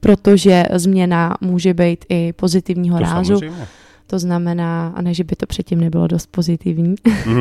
[0.00, 3.34] protože změna může být i pozitivního To rázu.
[3.34, 3.66] samozřejmě.
[4.14, 6.94] To znamená, a ne, že by to předtím nebylo dost pozitivní,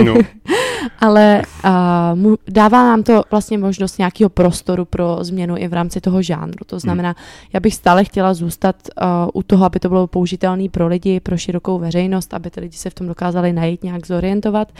[0.05, 0.13] No,
[0.99, 6.01] ale uh, mu, dává nám to vlastně možnost nějakého prostoru pro změnu i v rámci
[6.01, 6.65] toho žánru.
[6.65, 7.15] To znamená,
[7.53, 11.37] já bych stále chtěla zůstat uh, u toho, aby to bylo použitelné pro lidi, pro
[11.37, 14.71] širokou veřejnost, aby ty lidi se v tom dokázali najít, nějak zorientovat,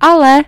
[0.00, 0.44] ale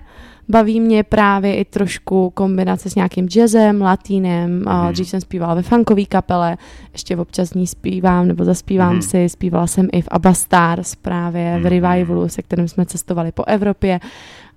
[0.50, 4.86] baví mě právě i trošku kombinace s nějakým jazzem, latínem, Mhm.
[4.86, 4.92] mm.
[4.92, 6.56] dřív jsem zpívala ve funkové kapele,
[6.92, 9.02] ještě občas z ní zpívám nebo zaspívám Mhm.
[9.02, 11.66] si, zpívala jsem i v Abba Stars právě v Mhm.
[11.68, 14.00] Revivalu, se kterým jsme cestovali po Evropě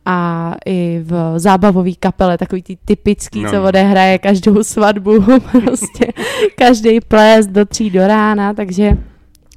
[0.05, 3.63] a i v zábavové kapele, takový ty typický, No, co no.
[3.67, 5.11] odehraje každou svatbu,
[5.51, 6.07] prostě
[6.57, 8.91] každý ples do tří do rána, takže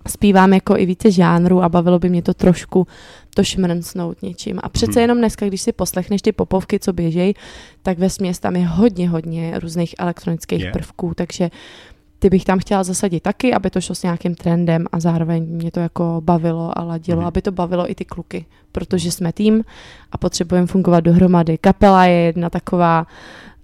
[0.08, 2.86] zpívám jako i více žánrů a bavilo by mě to trošku
[3.36, 4.58] to šmrncnout něčím.
[4.62, 5.00] A přece Mhm.
[5.00, 7.34] jenom dneska, když si poslechneš ty popovky, co běžej,
[7.82, 10.70] tak ve směs tam je hodně, hodně různých elektronických Je.
[10.72, 11.50] prvků, takže
[12.18, 15.70] ty bych tam chtěla zasadit taky, aby to šlo s nějakým trendem a zároveň mě
[15.70, 17.26] to jako bavilo a ladilo, Mhm.
[17.28, 19.64] aby to bavilo i ty kluky, protože jsme tým
[20.12, 21.58] a potřebujeme fungovat dohromady.
[21.58, 23.06] Kapela je jedna taková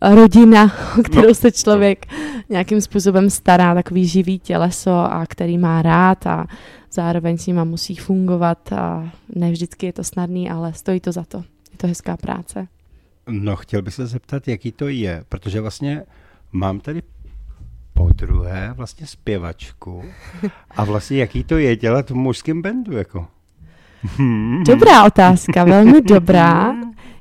[0.02, 1.34] rodina, o kterou No.
[1.34, 2.06] se člověk
[2.48, 6.46] nějakým způsobem stará, takový živý těleso a který má rád a
[6.92, 11.24] zároveň s nima musí fungovat a ne vždycky je to snadný, ale stojí to za
[11.24, 11.38] to.
[11.72, 12.68] Je to hezká práce.
[13.28, 16.02] no, chtěl bych se zeptat, jaký to je, protože vlastně
[16.52, 17.02] mám tady
[17.92, 20.04] po druhé vlastně zpěvačku
[20.70, 23.26] a vlastně jaký to je dělat v mužském bandu, jako?
[24.66, 26.74] Dobrá otázka, velmi dobrá.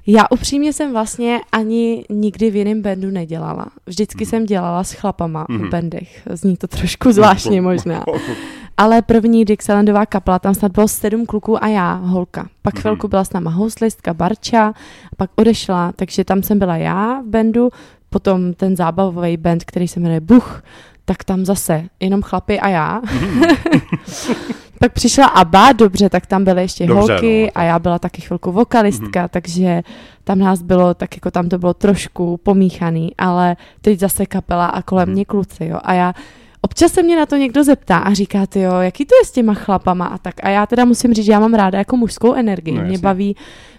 [0.08, 3.66] Já upřímně jsem vlastně ani nikdy v jiném bandu nedělala.
[3.86, 6.28] Vždycky jsem dělala s chlapama v bandech.
[6.30, 8.04] Zní to trošku zvláštně možná.
[8.82, 12.50] Ale první Dixielandová kapela, tam snad bylo sedm kluků a já, holka.
[12.62, 14.68] Pak chvilku byla s náma houslistka Barča,
[15.12, 17.70] a pak odešla, takže tam jsem byla já v bandu,
[18.10, 20.64] potom ten zábavový band, který se jmenuje Buch,
[21.06, 23.02] tak tam zase jenom chlapy a já.
[24.80, 27.62] Pak přišla Abba, dobře, tak tam byly ještě Dobře, holky no.
[27.62, 29.82] a já byla taky chvilku vokalistka, takže
[30.24, 34.82] tam nás bylo, tak jako tam to bylo trošku pomíchaný, ale teď zase kapela a
[34.82, 35.80] kolem mě kluci, jo.
[35.84, 36.14] A já
[36.62, 39.32] Občas se mě na to někdo zeptá a říká, ty jo, jaký to je s
[39.32, 40.36] těma chlapama a tak.
[40.44, 42.78] A já teda musím říct, že já mám ráda jako mužskou energii.
[42.78, 43.36] No, mě, baví,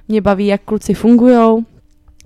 [0.09, 1.63] mě baví, jak kluci fungujou,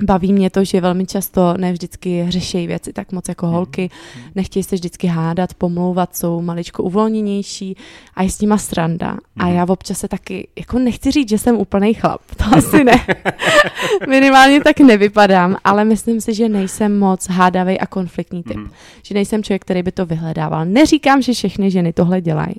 [0.02, 3.90] Baví mě to, že velmi často ne vždycky řeší věci tak moc jako holky,
[4.34, 7.76] nechtějí se vždycky hádat, pomlouvat, jsou maličko uvolněnější
[8.14, 9.16] a je s nima sranda.
[9.38, 13.06] A já občas se taky, jako nechci říct, že jsem úplný chlap, to asi ne.
[14.08, 18.58] Minimálně tak nevypadám, ale myslím si, že nejsem moc hádavý a konfliktní typ.
[19.02, 20.64] Že nejsem člověk, který by to vyhledával.
[20.64, 22.54] Neříkám, že všechny ženy tohle dělají.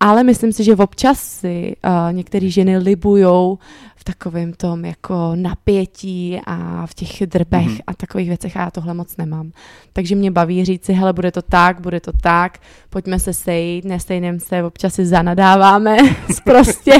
[0.00, 3.58] Ale myslím si, že občas si uh, některé ženy libujou
[4.06, 7.82] takovém tom jako napětí a v těch drbech mm-hmm.
[7.86, 9.52] a takových věcech a já tohle moc nemám.
[9.92, 12.58] Takže mě baví říct si, hele, bude to tak, bude to tak,
[12.90, 15.96] pojďme se sejít, nestejným se, občas si zanadáváme
[16.44, 16.92] prostě.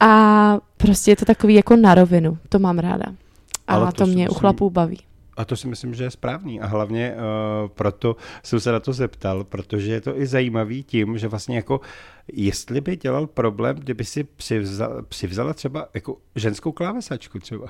[0.00, 3.06] A prostě je to takový jako na rovinu, to mám ráda.
[3.66, 4.98] A Ale to, to mě u chlapů baví.
[5.36, 6.60] A to si myslím, že je správný.
[6.60, 11.18] A hlavně uh, proto jsem se na to zeptal, protože je to i zajímavý tím,
[11.18, 11.80] že vlastně jako,
[12.32, 17.66] jestli by dělal problém, kdyby si přivzala, přivzala třeba jako ženskou klávesačku třeba.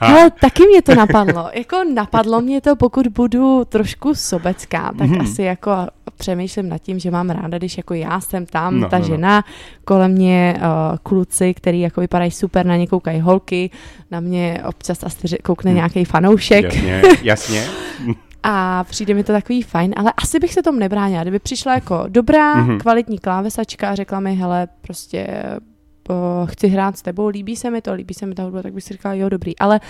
[0.00, 1.48] Hele, taky mě to napadlo.
[1.54, 5.20] Jako napadlo mě to, pokud budu trošku sobecká, tak Mhm.
[5.20, 5.72] asi jako
[6.18, 9.06] přemýšlím nad tím, že mám ráda, když jako já jsem tam, No, ta no, no.
[9.08, 9.44] žena,
[9.84, 13.70] kolem mě uh, kluci, který jako vypadají super, na ně koukají holky,
[14.10, 17.64] na mě občas asi koukne nějaký fanoušek Jasně, jasně.
[18.42, 21.22] a přijde mi to takový fajn, ale asi bych se tomu nebránila.
[21.22, 22.70] Kdyby přišla jako dobrá, Mhm.
[22.70, 22.80] mm-hmm.
[22.80, 25.26] kvalitní klávesačka a řekla mi, hele, prostě
[26.10, 28.72] uh, chci hrát s tebou, líbí se mi to, líbí se mi ta hudba, tak
[28.72, 29.58] bych si říkala, jo, dobrý.
[29.58, 29.80] Ale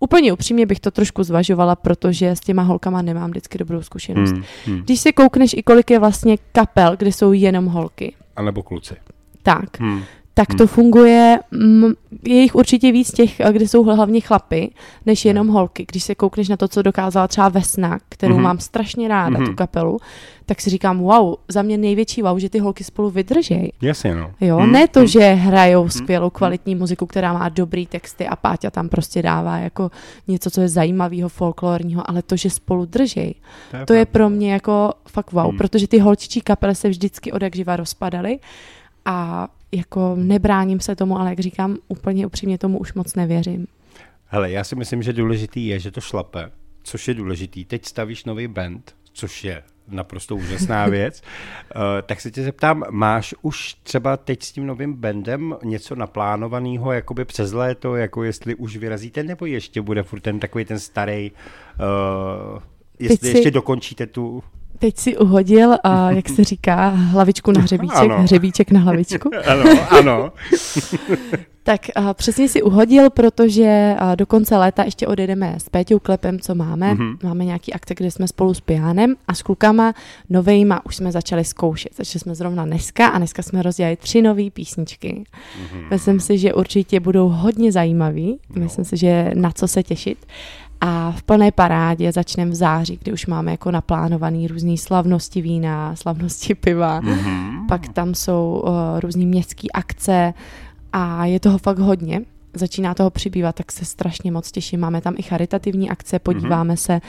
[0.00, 4.30] úplně upřímně bych to trošku zvažovala, protože s těma holkama nemám vždycky dobrou zkušenost.
[4.32, 4.82] Hmm, hmm.
[4.82, 8.94] Když si koukneš i kolik je vlastně kapel, kde jsou jenom holky, A nebo kluci.
[9.42, 10.02] tak, Hmm.
[10.38, 11.92] Tak to funguje, mm,
[12.24, 14.70] je jich určitě víc těch, kde jsou hlavně chlapy,
[15.06, 15.86] než jenom holky.
[15.90, 18.42] Když se koukneš na to, co dokázala třeba Vesna, kterou Mhm.
[18.44, 19.46] mám strašně ráda, Mhm.
[19.46, 19.98] tu kapelu,
[20.46, 23.72] tak si říkám, wow, za mě největší wow, že ty holky spolu vydržej.
[23.82, 24.30] Jasně, no.
[24.40, 25.06] Jo, Hmm, ne to, hmm.
[25.06, 29.90] že hrajou skvělou kvalitní muziku, která má dobrý texty a Páťa tam prostě dává jako
[30.28, 33.34] něco, co je zajímavého, folklorního, ale to, že spolu držej,
[33.70, 34.12] to je pravda.
[34.12, 35.58] pro mě jako fakt wow, Hmm.
[35.58, 38.38] protože ty holčičí kapely se vždycky od jak rozpadaly
[39.08, 43.66] a jako nebráním se tomu, ale jak říkám, úplně upřímně tomu už moc nevěřím.
[44.26, 46.50] Hele, já si myslím, že důležitý je, že to šlape,
[46.82, 47.64] což je důležitý.
[47.64, 51.22] Teď stavíš nový band, což je naprosto úžasná věc.
[51.76, 56.92] Uh, tak se tě zeptám, máš už třeba teď s tím novým bandem něco naplánovaného
[56.92, 61.30] jakoby přes léto, jako jestli už vyrazíte, nebo ještě bude furt ten takový ten starý,
[61.32, 62.58] uh,
[62.98, 64.42] jestli si- ještě dokončíte tu...
[64.78, 68.18] Teď si uhodil, a jak se říká, hlavičku na hřebíček, Ano.
[68.22, 69.30] hřebíček na hlavičku.
[69.46, 70.32] Ano, ano.
[71.62, 76.54] Tak a přesně si uhodil, protože do konce léta ještě odjedeme s Péťou Klepem, co
[76.54, 76.94] máme.
[76.94, 77.02] Mhm.
[77.12, 77.28] Mm-hmm.
[77.28, 79.94] Máme nějaký akce, kde jsme spolu s Pianem a s klukama
[80.30, 81.92] novejma už jsme začali zkoušet.
[81.96, 85.12] Začali jsme zrovna dneska a dneska jsme rozdělali tři nové písničky.
[85.14, 85.24] Mhm.
[85.80, 85.86] Mm-hmm.
[85.90, 88.38] Myslím si, že určitě budou hodně zajímavý.
[88.54, 90.26] Myslím si, že na co se těšit.
[90.80, 95.96] A v plné parádě začneme v září, kdy už máme jako naplánovaný různý slavnosti vína,
[95.96, 97.00] slavnosti piva.
[97.00, 97.66] Mhm.
[97.68, 100.34] Pak tam jsou uh, různý městské akce
[100.92, 102.20] a je toho fakt hodně.
[102.54, 104.80] Začíná toho přibývat, tak se strašně moc těším.
[104.80, 107.00] Máme tam i charitativní akce, podíváme se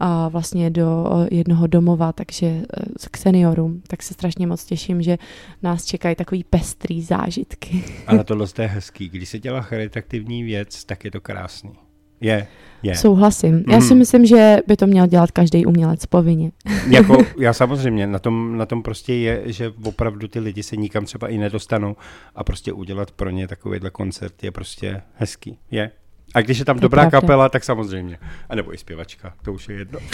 [0.00, 2.62] uh, vlastně do uh, jednoho domova, takže uh,
[3.10, 5.18] k seniorům, tak se strašně moc těším, že
[5.62, 7.84] nás čekají takový pestrý zážitky.
[8.06, 9.08] Ale tohle je hezký.
[9.08, 11.87] Když se dělá charitativní věc, tak je to krásný.
[12.20, 12.46] Je,
[12.82, 12.94] je.
[12.96, 13.64] Souhlasím.
[13.70, 13.98] Já si Mhm.
[13.98, 16.50] myslím, že by to měl dělat každý umělec povinně.
[16.90, 21.04] jako, já samozřejmě, na tom, na tom prostě je, že opravdu ty lidi se nikam
[21.04, 21.96] třeba i nedostanou
[22.34, 25.58] a prostě udělat pro ně takovýhle koncert je prostě hezký.
[25.70, 25.90] Je.
[26.34, 27.20] A když je tam To dobrá pravda.
[27.20, 28.18] kapela, tak samozřejmě.
[28.48, 29.98] A nebo i zpěvačka, to už je jedno.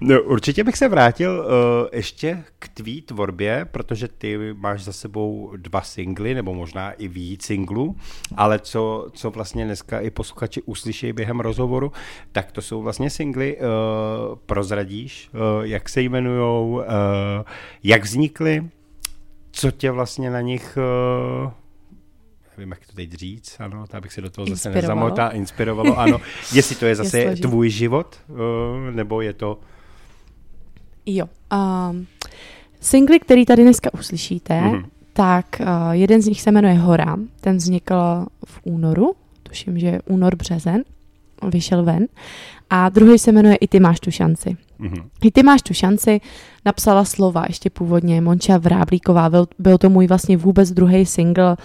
[0.00, 5.52] no, určitě bych se vrátil uh, ještě k tvý tvorbě, protože ty máš za sebou
[5.56, 7.96] dva singly, nebo možná i víc singlů,
[8.36, 11.92] ale co, co vlastně dneska i posluchači uslyší během rozhovoru,
[12.32, 13.56] tak to jsou vlastně singly.
[13.56, 13.62] Uh,
[14.46, 16.82] prozradíš, uh, jak se jmenujou, uh,
[17.82, 18.68] jak vznikly,
[19.52, 20.78] co tě vlastně na nich
[21.44, 21.50] uh,
[22.58, 26.18] nevím, jak to teď říct, ano, tak bych se do toho zase nezamotal, inspirovalo, ano.
[26.54, 27.42] Jestli to je zase složitý.
[27.42, 28.36] tvůj život, uh,
[28.94, 29.58] nebo je to...
[31.06, 31.26] Jo.
[31.90, 32.06] Um,
[32.80, 34.72] singly, který tady dneska uslyšíte, Mhm.
[34.72, 34.84] mm-hmm.
[35.12, 37.16] tak uh, jeden z nich se jmenuje Hora.
[37.40, 40.82] Ten vznikl v únoru, tuším, že únor, březen,
[41.48, 42.06] vyšel ven.
[42.70, 44.56] A druhý se jmenuje I ty máš tu šanci.
[44.78, 45.10] Mhm.
[45.22, 46.20] I ty máš tu šanci,
[46.64, 51.56] napsala slova ještě původně Monča Vráblíková, byl, byl to můj vlastně vůbec druhý single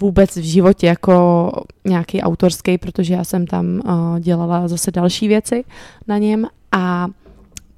[0.00, 1.50] vůbec v životě jako
[1.84, 5.64] nějaký autorský, protože já jsem tam uh, dělala zase další věci
[6.06, 6.46] na něm.
[6.72, 7.08] A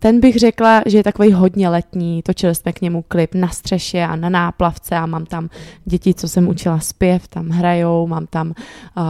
[0.02, 4.02] ten bych řekla, že je takový hodně letní, točili jsme k němu klip na střeše
[4.02, 5.48] a na náplavce a mám tam
[5.84, 8.54] děti, co jsem učila zpěv, tam hrajou, mám tam uh,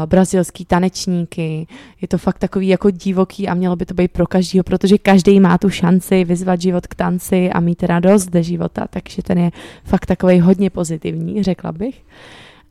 [0.06, 1.66] brazilský tanečníky,
[2.00, 5.40] je to fakt takový jako divoký a mělo by to být pro každýho, protože každý
[5.40, 9.50] má tu šanci vyzvat život k tanci a mít radost ze života, takže ten je
[9.84, 12.02] fakt takový hodně pozitivní, řekla bych.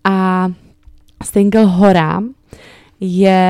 [0.04, 0.48] A
[1.24, 2.22] single Hora
[3.00, 3.42] je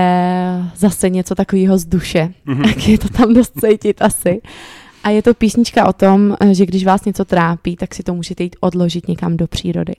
[0.75, 2.63] zase něco takového z duše, Mhm.
[2.63, 4.41] tak je to tam dost cítit asi.
[5.03, 8.43] A je to písnička o tom, že když vás něco trápí, tak si to můžete
[8.43, 9.93] jít odložit někam do přírody.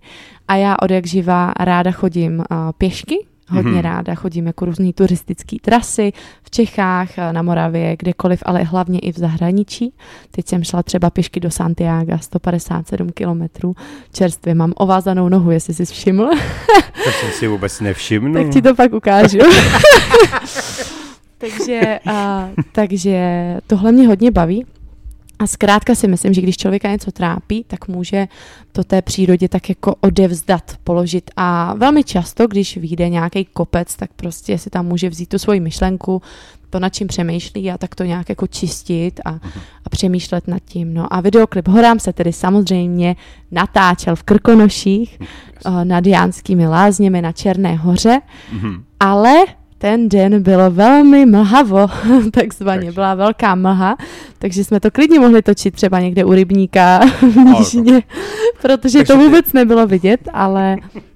[0.48, 2.44] A já od jak živa ráda chodím uh,
[2.78, 3.80] pěšky, hodně Mhm.
[3.80, 9.12] ráda chodím jako různé turistické trasy v Čechách, eh, na Moravě, kdekoliv, ale hlavně i
[9.12, 9.92] v zahraničí.
[10.30, 13.74] Teď jsem šla třeba pěšky do Santiago, 157 kilometrů,
[14.12, 16.30] čerstvě mám ovázanou nohu, jestli jsi všiml,
[17.04, 18.32] To jsem si vůbec nevšiml.
[18.32, 19.38] tak ti to pak ukážu.
[21.38, 23.20] takže, a, takže
[23.66, 24.66] tohle mě hodně baví.
[25.40, 28.28] A zkrátka si myslím, že když člověka něco trápí, tak může
[28.72, 31.30] to té přírodě tak jako odevzdat, položit.
[31.36, 35.60] A velmi často, když vyjde nějaký kopec, tak prostě si tam může vzít tu svoji
[35.60, 36.22] myšlenku,
[36.70, 39.30] to, nad čím přemýšlí a tak to nějak jako čistit a,
[39.84, 40.94] a přemýšlet nad tím.
[40.94, 43.16] No a videoklip Horám se tedy samozřejmě
[43.50, 48.20] natáčel v Krkonoších eh, nad Jánskými lázněmi na Černé hoře,
[48.52, 48.84] Mhm.
[49.00, 49.34] ale
[49.80, 51.86] ten den bylo velmi mlhavo,
[52.32, 52.92] takzvaně Takže.
[52.92, 53.96] byla velká mlha,
[54.38, 58.02] takže jsme to klidně mohli točit třeba někde u rybníka v nížině,
[58.62, 60.76] protože Takže to ty- vůbec nebylo vidět, ale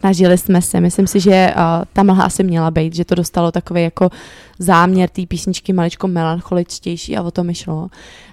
[0.00, 0.80] snažili jsme se.
[0.80, 4.10] Myslím si, že uh, ta mlha asi měla být, že to dostalo takový jako
[4.58, 7.88] záměr té písničky maličko melancholičtější a o to mi šlo.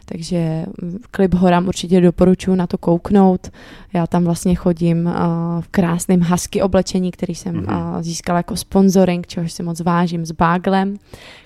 [0.05, 3.51] Takže mm, klip Horám určitě doporučuji na to kouknout.
[3.93, 5.13] Já tam vlastně chodím uh,
[5.61, 7.65] v krásném husky oblečení, který jsem Mhm.
[7.75, 10.97] uh, získala jako sponsoring, čehož si moc vážím s Báglem,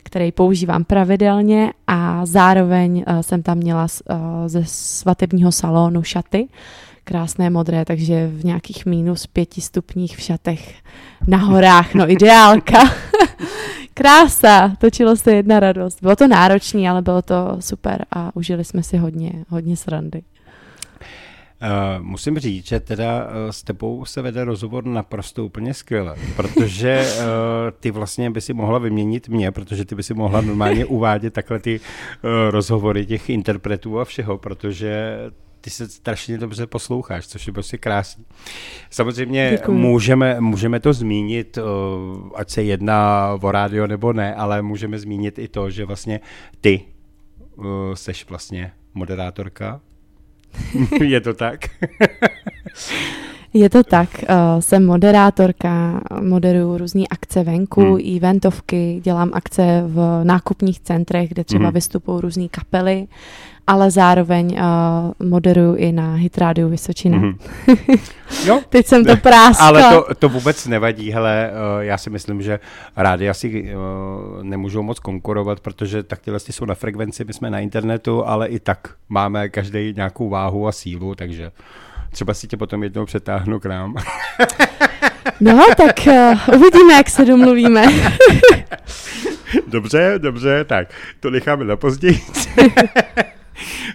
[0.03, 6.47] který používám pravidelně a zároveň uh, jsem tam měla z, uh, ze svatebního salonu šaty,
[7.03, 10.75] krásné modré, takže v nějakých minus pěti stupních v šatech
[11.27, 12.79] na horách, no ideálka.
[13.93, 16.01] Krása, točilo se jedna radost.
[16.01, 20.21] Bylo to náročný, ale bylo to super a užili jsme si hodně, hodně srandy.
[21.61, 27.05] Uh, musím říct, že teda uh, s tebou se vede rozhovor naprosto úplně skvěle, protože
[27.17, 27.23] uh,
[27.79, 31.59] ty vlastně by si mohla vyměnit mě, protože ty by si mohla normálně uvádět takhle
[31.59, 31.79] ty
[32.49, 35.17] rozhovory těch interpretů a všeho, protože
[35.61, 38.25] ty se strašně dobře posloucháš, což je prostě krásný.
[38.89, 39.77] Samozřejmě Děkuju.
[39.77, 41.63] můžeme, můžeme to zmínit, uh,
[42.35, 46.19] ať se jedná o rádio nebo ne, ale můžeme zmínit i to, že vlastně
[46.61, 46.81] ty
[47.55, 49.81] uh, seš vlastně moderátorka.
[51.01, 51.59] je to tak?
[53.53, 58.15] Je to tak, uh, jsem moderátorka, moderuju různé akce venku, Hmm.
[58.17, 61.73] eventovky, dělám akce v nákupních centrech, kde třeba hmm.
[61.73, 63.07] vystupují různé kapely,
[63.67, 67.17] ale zároveň uh, moderuju i na Hitrádiu Vysočina.
[67.17, 67.37] Mhm.
[68.45, 69.67] Jo, Teď jsem to práskla.
[69.67, 71.11] ale to, to vůbec nevadí.
[71.11, 72.59] Hele, uh, já si myslím, že
[72.97, 77.49] rádi asi uh, nemůžou moc konkurovat, protože tak tyhle ty jsou na frekvenci, my jsme
[77.49, 78.77] na internetu, ale i tak
[79.09, 81.51] máme každý nějakou váhu a sílu, takže
[82.11, 83.95] třeba si tě potom jednou přetáhnu k nám.
[85.39, 87.85] No, tak uh, uvidíme, jak se domluvíme.
[89.67, 90.87] dobře, dobře, tak
[91.19, 92.21] to necháme na později.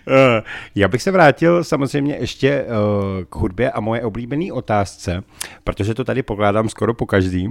[0.08, 0.42] Eh,
[0.74, 2.66] Já bych se vrátil samozřejmě ještě eh,
[3.30, 5.22] k hudbě a moje oblíbené otázce,
[5.64, 7.48] protože to tady pokládám skoro po každý.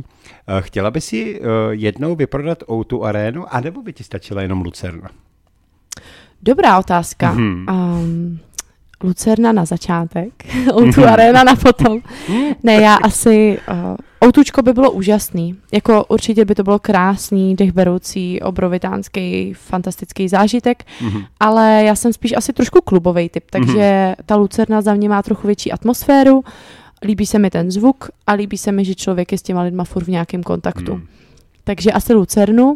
[0.47, 5.09] Eh, Chtěla by si jednou vyprodat O2 arénu, anebo by ti stačila jenom Lucerna?
[6.41, 7.31] Dobrá otázka.
[7.31, 7.65] Mhm.
[7.69, 8.39] Um,
[9.05, 10.31] Lucerna na začátek,
[10.67, 11.99] O2 Arena na potom.
[12.63, 13.59] Ne, já asi...
[13.71, 13.95] Uh,
[14.25, 15.55] Outučko by bylo úžasný.
[15.73, 21.21] Jako určitě by to bylo krásný, dechberoucí, obrovitánský, fantastický zážitek, Mhm.
[21.39, 25.47] ale já jsem spíš asi trošku klubový typ, takže ta Lucerna za mě má trochu
[25.47, 26.43] větší atmosféru,
[27.03, 29.83] líbí se mi ten zvuk a líbí se mi, že člověk je s těma lidma
[29.83, 30.93] furt v nějakém kontaktu.
[30.93, 31.05] Hmm.
[31.63, 32.75] Takže asi Lucernu,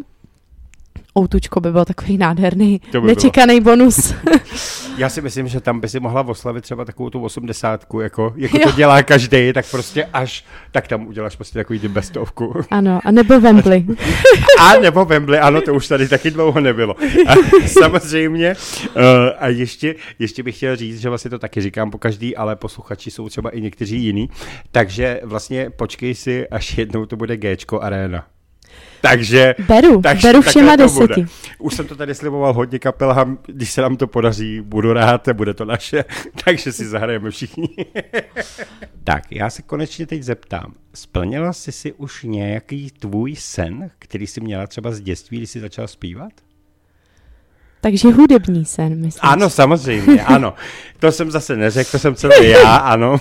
[1.18, 3.06] Outučko by byl takový nádherný, by bylo.
[3.06, 4.14] nečekaný bonus.
[4.96, 8.58] Já si myslím, že tam by si mohla oslavit třeba takovou tu osmdesátku, jako, jako
[8.58, 12.54] to dělá každý, tak prostě až, tak tam uděláš prostě takový ty bestovku.
[12.70, 13.86] ano, a nebo Wembley.
[14.60, 16.96] A nebo Wembley, ano, to už tady taky dlouho nebylo.
[17.26, 17.34] A
[17.66, 18.56] samozřejmě,
[18.96, 19.02] uh,
[19.38, 23.10] a ještě, ještě bych chtěl říct, že vlastně to taky říkám po každý, ale posluchači
[23.10, 24.30] jsou třeba i někteří jiní,
[24.70, 28.24] takže vlastně počkej si, až jednou to bude Gčko Arena.
[29.00, 31.26] Takže, Beru, takže beru všema deseti.
[31.58, 35.54] Už jsem to tady sliboval hodně kapelám, když se nám to podaří, budu rád, bude
[35.54, 36.04] to naše,
[36.44, 37.68] takže si zahrajeme všichni.
[39.04, 44.40] tak, já se konečně teď zeptám, splnila jsi si už nějaký tvůj sen, který jsi
[44.40, 46.32] měla třeba z dětství, když jsi začala zpívat?
[47.80, 49.30] Takže hudební sen, myslím.
[49.30, 50.54] Ano, samozřejmě, ano.
[50.98, 53.16] To jsem zase neřekl, to jsem celý já, ano.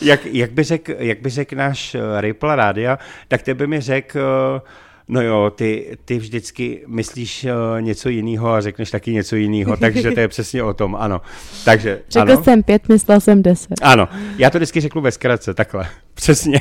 [0.00, 0.92] jak, jak, by řekl
[1.26, 2.98] řek náš eh, Ripple Rádia,
[3.28, 8.48] tak ty by mi řekl, eh, no jo, ty, ty vždycky myslíš eh, něco jiného
[8.52, 11.20] a řekneš taky něco jiného, takže to je přesně o tom, ano.
[11.64, 12.44] Takže, Řekl ano.
[12.44, 13.74] jsem pět, myslel jsem deset.
[13.82, 16.60] Ano, já to vždycky řeknu ve zkratce, takhle, přesně.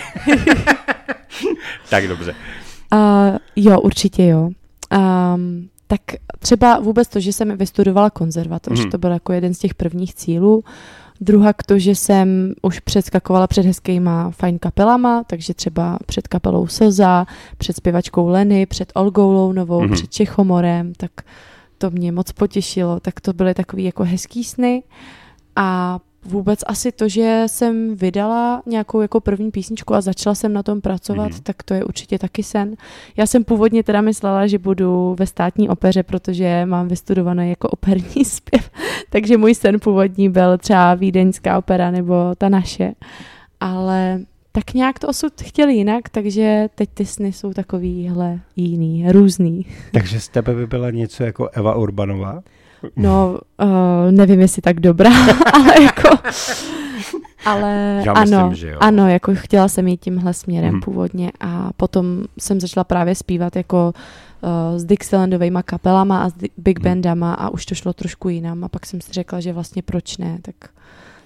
[1.90, 2.36] tak dobře.
[2.94, 4.50] Uh, jo, určitě jo.
[5.36, 6.02] Um, tak
[6.40, 8.92] třeba vůbec to, že jsem vystudovala konzervatoř, Mhm.
[8.92, 10.64] to byl jako jeden z těch prvních cílů.
[11.22, 17.26] Druhá to, že jsem už předskakovala před hezkýma fajn kapelama, takže třeba před kapelou Slza,
[17.58, 19.94] před zpěvačkou Leny, před Olgou Lounovou, Mhm.
[19.94, 21.12] před Čechomorem, tak
[21.78, 23.00] to mě moc potěšilo.
[23.00, 24.84] Tak to byly takový jako hezký sny.
[25.56, 30.64] A vůbec asi to, že jsem vydala nějakou jako první písničku a začala jsem na
[30.64, 31.40] tom pracovat, Mhm.
[31.44, 32.76] tak to je určitě taky sen.
[33.18, 38.26] Já jsem původně teda myslela, že budu ve státní opeře, protože mám vystudované jako operní
[38.26, 38.70] zpěv,
[39.10, 42.92] takže můj sen původní byl třeba Vídeňská opera nebo ta naše,
[43.60, 44.20] ale
[44.52, 49.66] tak nějak to osud chtěl jinak, takže teď ty sny jsou takovýhle jiný, různý.
[49.94, 52.42] Takže z tebe by byla něco jako Eva Urbanová?
[52.96, 53.68] No, uh,
[54.12, 55.10] nevím, jestli tak dobrá,
[55.54, 56.10] ale jako...
[57.46, 58.78] Ale Já myslím, ano, že jo.
[58.82, 60.82] ano, jako chtěla jsem jít tímhle směrem Mhm.
[60.82, 63.94] původně a potom jsem začala právě zpívat jako
[64.42, 66.84] uh, s Dixielandovými kapelama a s big Mhm.
[66.90, 70.18] bandama a už to šlo trošku jinam a pak jsem si řekla, že vlastně proč
[70.18, 70.56] ne, tak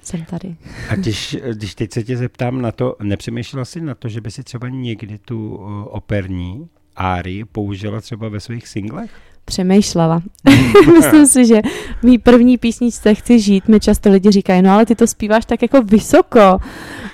[0.01, 0.56] jsem tady.
[0.89, 4.32] A když, když teď se tě zeptám na to, nepřemýšlela jsi na to, že by
[4.32, 9.12] si třeba někdy tu uh, operní árii použila třeba ve svých singlech?
[9.46, 10.22] Přemýšlela.
[10.98, 11.62] Myslím si, že
[12.00, 15.46] v mý první písničce Chci žít, mi často lidi říkají, no ale ty to zpíváš
[15.46, 16.60] tak jako vysoko.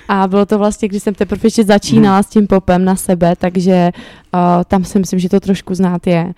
[0.08, 3.90] A bylo to vlastně, když jsem teprve ještě začínala s tím popem na sebe, takže
[4.34, 6.32] uh, tam si myslím, že to trošku znát je.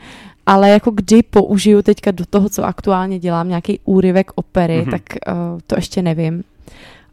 [0.46, 4.90] Ale jako kdy použiju teďka do toho, co aktuálně dělám, nějaký úryvek opery, Mhm.
[4.90, 6.42] tak uh, to ještě nevím.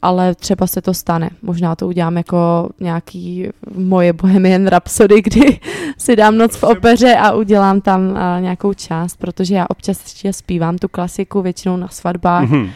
[0.02, 1.30] Ale třeba se to stane.
[1.42, 5.60] Možná to udělám jako nějaký moje Bohemian Rhapsody, kdy
[5.98, 10.78] si dám noc v opeře a udělám tam nějakou část, protože já občas ještě zpívám
[10.78, 12.70] tu klasiku většinou na svatbách, Mhm.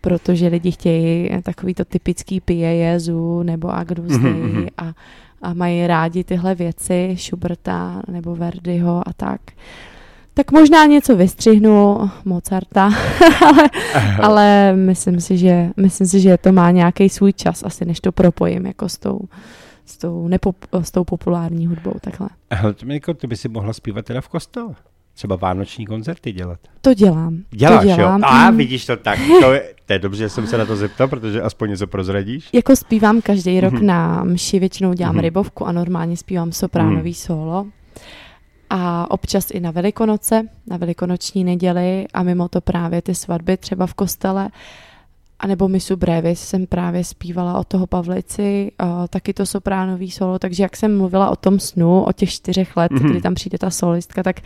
[0.00, 4.66] protože lidi chtějí takový to typický pije Jezu nebo Agnus Mhm, Dei mhm.
[4.78, 4.92] a,
[5.42, 9.40] a mají rádi tyhle věci, Schuberta nebo Verdiho a tak.
[10.38, 12.84] Tak možná něco vystřihnu, Mozarta,
[13.46, 13.68] ale,
[14.22, 18.12] ale myslím, si, že, myslím si, že to má nějaký svůj čas, asi než to
[18.12, 19.20] propojím jako s tou,
[19.86, 22.28] s tou, nepop, s tou populární hudbou, takhle.
[22.52, 24.74] Hele, mi jako, ty by si mohla zpívat teda v kostele.
[25.14, 26.58] Třeba vánoční koncerty dělat.
[26.80, 27.38] To dělám.
[27.50, 28.20] Děláš, to dělám.
[28.20, 28.28] jo?
[28.28, 28.56] A mm.
[28.56, 29.18] vidíš to tak.
[29.42, 32.48] To je, to je dobře, že jsem se na to zeptal, protože aspoň něco prozradíš.
[32.52, 33.86] Jako zpívám každý rok Mhm.
[33.86, 35.22] na mši, většinou dělám Mhm.
[35.22, 37.66] rybovku a normálně zpívám sopránový solo.
[38.70, 43.86] A občas i na Velikonoce, na Velikonoční neděli a mimo to právě ty svatby třeba
[43.86, 44.48] v kostele.
[45.40, 50.38] A nebo Misu Brevis jsem právě zpívala o toho Pavlici, uh, taky to sopránový solo,
[50.38, 53.02] takže jak jsem mluvila o tom snu, o těch čtyřech let, Mhm.
[53.02, 53.10] mm-hmm.
[53.10, 54.40] kdy tam přijde ta solistka, tak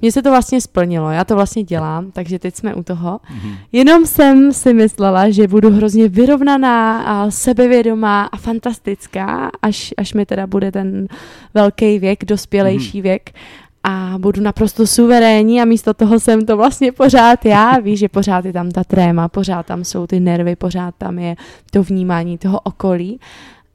[0.00, 3.20] mně se to vlastně splnilo, já to vlastně dělám, takže teď jsme u toho.
[3.30, 3.54] Mhm.
[3.72, 10.26] Jenom jsem si myslela, že budu hrozně vyrovnaná a sebevědomá a fantastická, až, až mi
[10.26, 11.06] teda bude ten
[11.54, 13.30] velký věk, dospělejší věk
[13.84, 17.78] a budu naprosto suverénní a místo toho jsem to vlastně pořád já.
[17.78, 21.36] Víš, že pořád je tam ta tréma, pořád tam jsou ty nervy, pořád tam je
[21.70, 23.20] to vnímání toho okolí.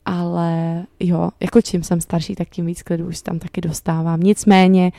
[0.06, 4.20] Ale jo, jako čím jsem starší, tak tím víc klidu už tam taky dostávám.
[4.20, 4.92] Nicméně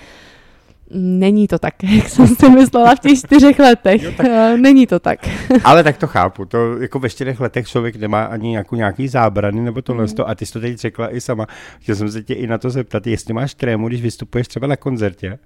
[0.95, 4.03] není to tak, jak jsem si myslela v těch čtyřech letech.
[4.03, 4.27] Jo, tak...
[4.57, 5.29] Není to tak.
[5.65, 6.45] Ale tak to chápu.
[6.45, 10.05] To jako ve čtyřech letech člověk nemá ani jako nějaký zábrany nebo tohle.
[10.05, 10.25] Mm.
[10.27, 11.47] A ty jsi to teď řekla i sama.
[11.81, 14.77] Chtěl jsem se tě i na to zeptat, jestli máš trému, když vystupuješ třeba na
[14.77, 15.39] koncertě.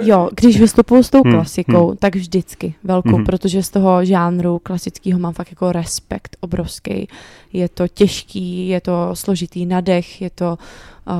[0.00, 1.96] Jo, když vystupuju s tou hmm, klasikou, hmm, hmm.
[1.96, 3.24] tak vždycky velkou, hmm.
[3.24, 7.08] protože z toho žánru klasického mám fakt jako respekt obrovský.
[7.52, 10.58] Je to těžký, je to složitý nadech, je to
[11.08, 11.14] uh,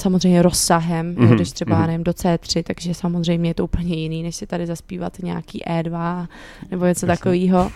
[0.00, 1.34] samozřejmě rozsahem, mm-hmm.
[1.34, 1.86] když třeba, mm-hmm.
[1.86, 6.26] nevím, do C3, takže samozřejmě je to úplně jiný, než si tady zaspívat nějaký E2
[6.70, 7.70] nebo něco takového.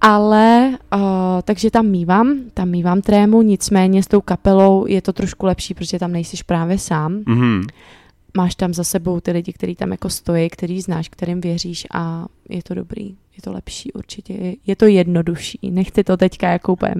[0.00, 1.00] Ale, uh,
[1.44, 5.98] takže tam mývám, tam mývám trému, nicméně s tou kapelou je to trošku lepší, protože
[5.98, 7.18] tam nejsiš právě sám.
[7.18, 7.62] Mm-hmm
[8.36, 12.26] máš tam za sebou ty lidi, kteří tam jako stojí, který znáš, kterým věříš a
[12.48, 13.04] je to dobrý,
[13.36, 15.70] je to lepší určitě, je to jednodušší.
[15.70, 16.94] Nechci to teďka jako úplně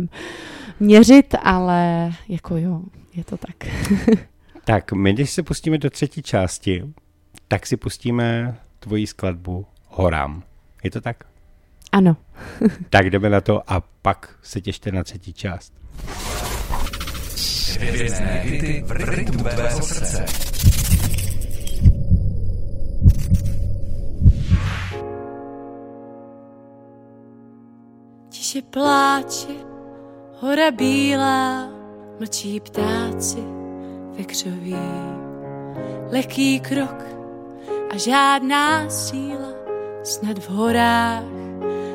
[0.82, 2.82] měřit, ale jako jo,
[3.14, 3.56] je to tak.
[4.64, 6.82] tak my, když se pustíme do třetí části,
[7.48, 10.42] tak si pustíme tvoji skladbu Horám.
[10.84, 11.16] Je to tak?
[11.92, 12.16] Ano.
[12.90, 15.72] tak jdeme na to a pak se těšte na třetí část.
[17.80, 20.24] Hvězdné hity v rytmu tvého srdce.
[28.30, 29.71] Tiše pláče,
[30.42, 31.68] hora bílá,
[32.20, 33.44] mlčí ptáci
[34.18, 34.76] ve křoví.
[36.10, 37.04] Lehký krok
[37.94, 39.48] a žádná síla,
[40.02, 41.22] snad v horách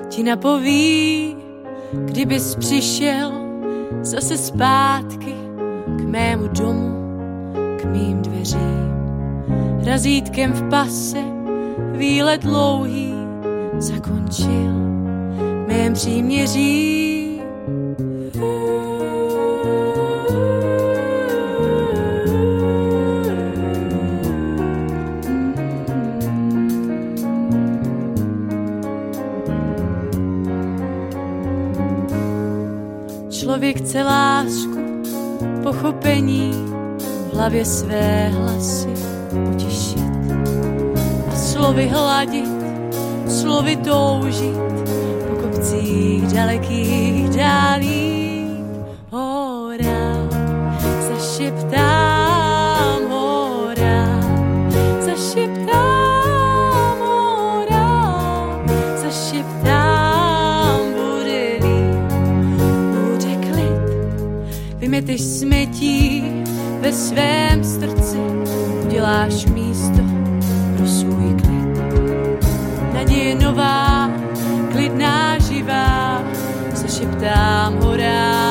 [0.10, 1.36] ti napoví,
[1.94, 3.32] kdybys přišel
[4.02, 5.36] zase zpátky
[5.98, 6.96] k mému domu,
[7.82, 8.88] k mým dveřím.
[9.86, 11.24] Razítkem v pase
[11.92, 13.14] výlet dlouhý
[13.80, 14.74] zakončil
[15.68, 17.07] mém příměří.
[35.78, 36.52] Pochopení,
[37.32, 38.90] v hlavě své hlasy
[39.54, 40.00] utěšit
[41.32, 42.50] a slovy hladit,
[43.28, 44.58] slovy toužit
[45.42, 48.27] kopcích dalekých dálí
[65.08, 66.24] vymeteš smetí
[66.82, 68.18] ve svém srdci
[68.86, 70.02] uděláš místo
[70.78, 71.84] pro svůj klid.
[72.94, 74.12] Naděje nová
[74.72, 76.24] klidná živá,
[76.74, 78.47] zašeptám horám,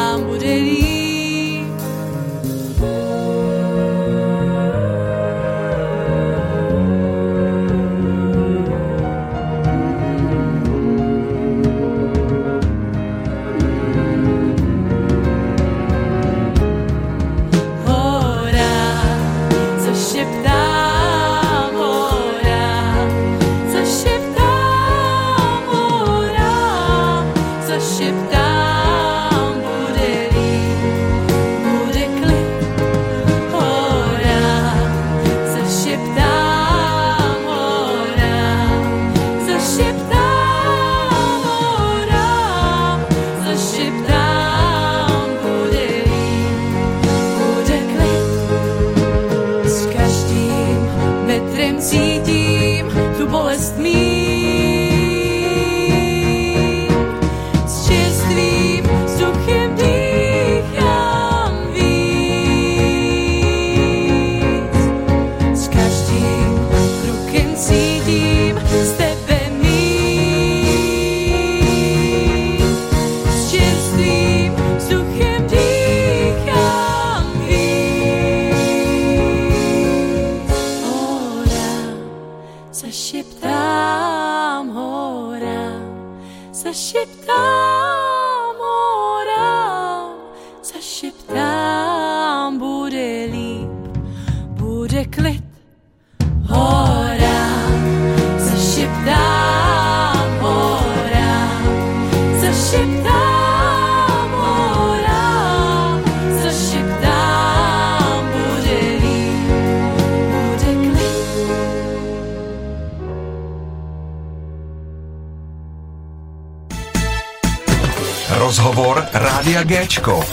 [119.65, 120.25] Géčko.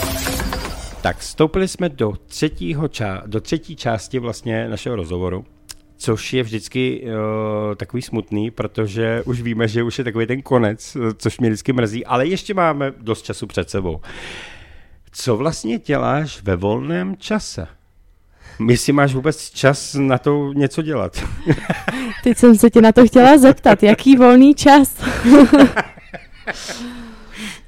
[1.02, 5.44] Tak vstoupili jsme do, třetího ča- do třetí části vlastně našeho rozhovoru,
[5.96, 10.96] což je vždycky uh, takový smutný, protože už víme, že už je takový ten konec,
[10.96, 14.00] eh, což mě vždycky mrzí, ale ještě máme dost času před sebou.
[15.12, 17.66] Co vlastně děláš ve volném čase?
[18.68, 21.24] Jestli máš vůbec čas na to něco dělat?
[22.24, 24.94] Teď jsem se tě na to chtěla zeptat, jaký volný čas?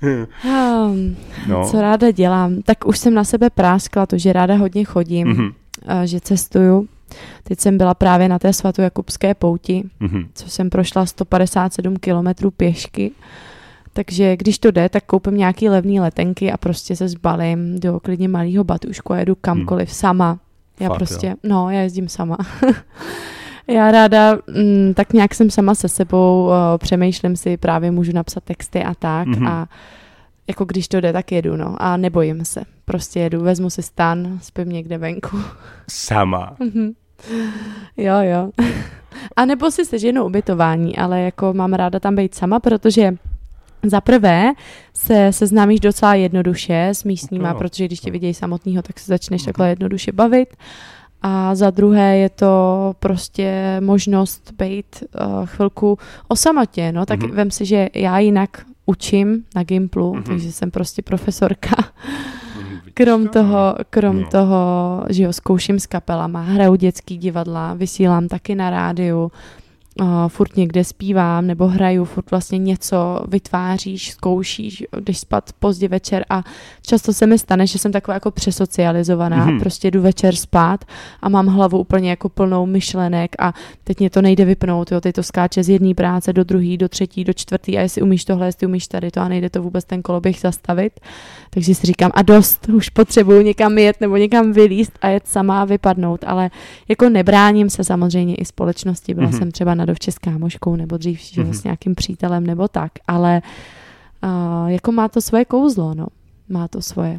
[0.02, 1.16] um,
[1.48, 1.68] No.
[1.70, 2.62] Co ráda dělám?
[2.62, 5.52] Tak už jsem na sebe práskla to, že ráda hodně chodím, Mhm,
[5.88, 6.02] mm-hmm.
[6.04, 6.88] že cestuju.
[7.42, 10.26] Teď jsem byla právě na té svatojakubské pouti, mhm.
[10.34, 13.10] co jsem prošla 157 kilometrů pěšky.
[13.92, 18.28] Takže když to jde, tak koupím nějaký levný letenky a prostě se zbalím do klidně
[18.28, 20.38] malého batušku a jedu kamkoliv sama.
[20.80, 22.36] Já Fakt, prostě, no, já jezdím sama.
[23.68, 28.44] já ráda, mm, tak nějak jsem sama se sebou, uh, přemýšlím si, právě můžu napsat
[28.44, 29.46] texty a tak Mhm.
[29.46, 29.66] a
[30.48, 31.76] jako když to jde, tak jedu, no.
[31.78, 32.60] A nebojím se.
[32.84, 35.38] Prostě jedu, vezmu si stan, spím někde venku.
[35.90, 36.56] Sama.
[36.58, 36.90] Mhm.
[37.96, 38.50] jo, jo.
[39.36, 43.14] A nebo si seženu ubytování, ale jako mám ráda tam být sama, protože
[43.82, 44.52] za prvé
[44.94, 47.54] se seznámíš docela jednoduše s místníma, Jo.
[47.58, 50.56] protože když tě vidějí samotného, tak se začneš takhle jednoduše bavit.
[51.22, 55.98] A za druhé je to prostě možnost být uh, chvilku
[56.28, 57.30] o samotě, no, tak Mhm.
[57.30, 60.22] vem si, že já jinak učím na Gimplu, Mhm.
[60.22, 61.76] takže jsem prostě profesorka.
[62.94, 64.26] Krom toho, krom No.
[64.30, 69.32] toho, že jo, zkouším s kapelama, hraju dětský divadla, vysílám taky na rádiu,
[70.00, 76.24] uh, furt někde zpívám nebo hraju, furt vlastně něco vytváříš, zkoušíš, jdeš spát pozdě večer
[76.30, 76.42] a
[76.86, 79.48] často se mi stane, že jsem taková jako přesocializovaná, Mhm.
[79.48, 79.60] mm-hmm.
[79.60, 80.84] prostě jdu večer spát
[81.22, 83.52] a mám hlavu úplně jako plnou myšlenek a
[83.84, 86.88] teď mě to nejde vypnout, jo, teď to skáče z jedné práce do druhé, do
[86.88, 89.84] třetí, do čtvrtý a jestli umíš tohle, jestli umíš tady to a nejde to vůbec
[89.84, 91.00] ten koloběh zastavit.
[91.50, 95.62] Takže si říkám, a dost, už potřebuju někam jet nebo někam vylíst a jet sama
[95.62, 96.50] a vypadnout, ale
[96.88, 99.34] jako nebráním se samozřejmě i společnosti, byla Mhm.
[99.34, 99.38] mm-hmm.
[99.38, 101.46] jsem třeba na dovče s kámoškou nebo dřív Mhm.
[101.46, 101.54] mm-hmm.
[101.54, 103.42] s nějakým přítelem nebo tak, ale
[104.24, 106.06] uh, jako má to svoje kouzlo, no.
[106.48, 107.18] Má to svoje.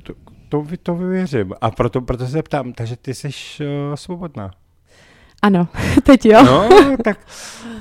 [0.49, 1.53] To, vy- to věřím.
[1.61, 4.51] A proto, proto se ptám, takže ty jsi uh, svobodná.
[5.47, 5.67] Ano,
[6.03, 6.43] teď jo.
[6.45, 6.69] No,
[7.03, 7.17] tak,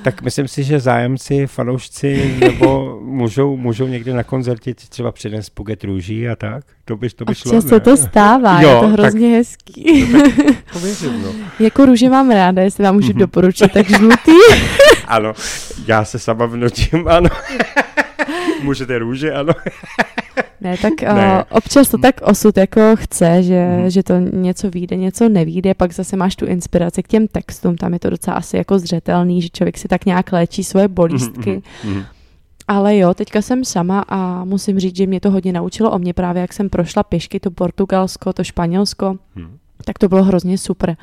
[0.01, 5.83] tak myslím si, že zájemci, fanoušci nebo můžou, můžou někdy na koncertě třeba přinést puget
[5.83, 6.63] růží a tak.
[6.85, 10.11] To by, to by šlo, se to stává, Jo, je to tak- hrozně hezký.
[10.73, 11.29] To věřím, no.
[11.59, 13.19] jako růže mám ráda, jestli vám můžu Mhm.
[13.19, 14.31] doporučit, tak žlutý.
[15.07, 15.33] Ano,
[15.87, 17.29] já se sama vnutím, ano.
[18.63, 19.53] Můžete růže, ano.
[20.61, 21.35] Ne, tak Ne.
[21.37, 23.81] Uh, občas to tak osud jako chce, že, Mhm.
[23.83, 23.89] mm.
[23.89, 27.93] že to něco vyjde, něco nevíde, pak zase máš tu inspiraci k těm textům, tam
[27.93, 31.61] je to docela asi jako zřetelný, že člověk si tak nějak léčí svoje bolístky.
[31.85, 32.03] Mhm.
[32.67, 36.13] Ale jo, teďka jsem sama a musím říct, že mě to hodně naučilo o mě
[36.13, 39.57] právě, jak jsem prošla pěšky, to Portugalsko, to Španělsko, Mhm.
[39.85, 40.97] tak to bylo hrozně super.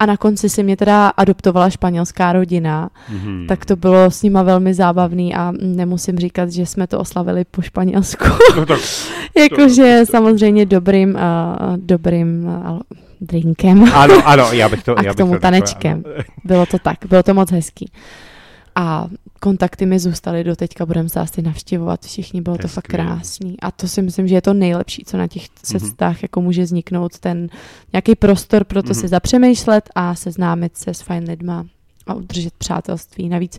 [0.00, 3.46] A na konci si mě teda adoptovala španělská rodina, Mhm.
[3.48, 7.62] tak to bylo s nima velmi zábavný a nemusím říkat, že jsme to oslavili po
[7.62, 8.24] Španělsku.
[8.56, 8.80] No tak,
[9.38, 12.78] Jakože samozřejmě dobrým, uh, dobrým uh,
[13.20, 13.84] drinkem.
[13.94, 14.92] ano, ano, já bych to...
[14.98, 16.02] A já k bych tomu to tanečkem.
[16.44, 17.90] Bylo to tak, bylo to moc hezký.
[18.80, 19.08] A
[19.40, 23.60] kontakty mi zůstaly do teďka, budeme se asi navštěvovat všichni, bylo To to, fakt krásný.
[23.62, 25.48] A to si myslím, že je to nejlepší, co na těch Mhm.
[25.62, 27.48] cestách jako může vzniknout, ten
[27.92, 28.94] nějaký prostor pro to Mhm.
[29.00, 31.66] si zapřemýšlet a seznámit se s fajn lidma
[32.06, 33.28] a udržet přátelství.
[33.28, 33.58] Navíc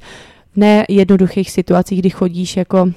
[0.54, 2.92] v nejednoduchých situacích, kdy chodíš jako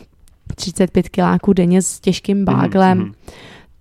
[0.54, 3.12] 35 kiláků denně s těžkým báglem, Mhm,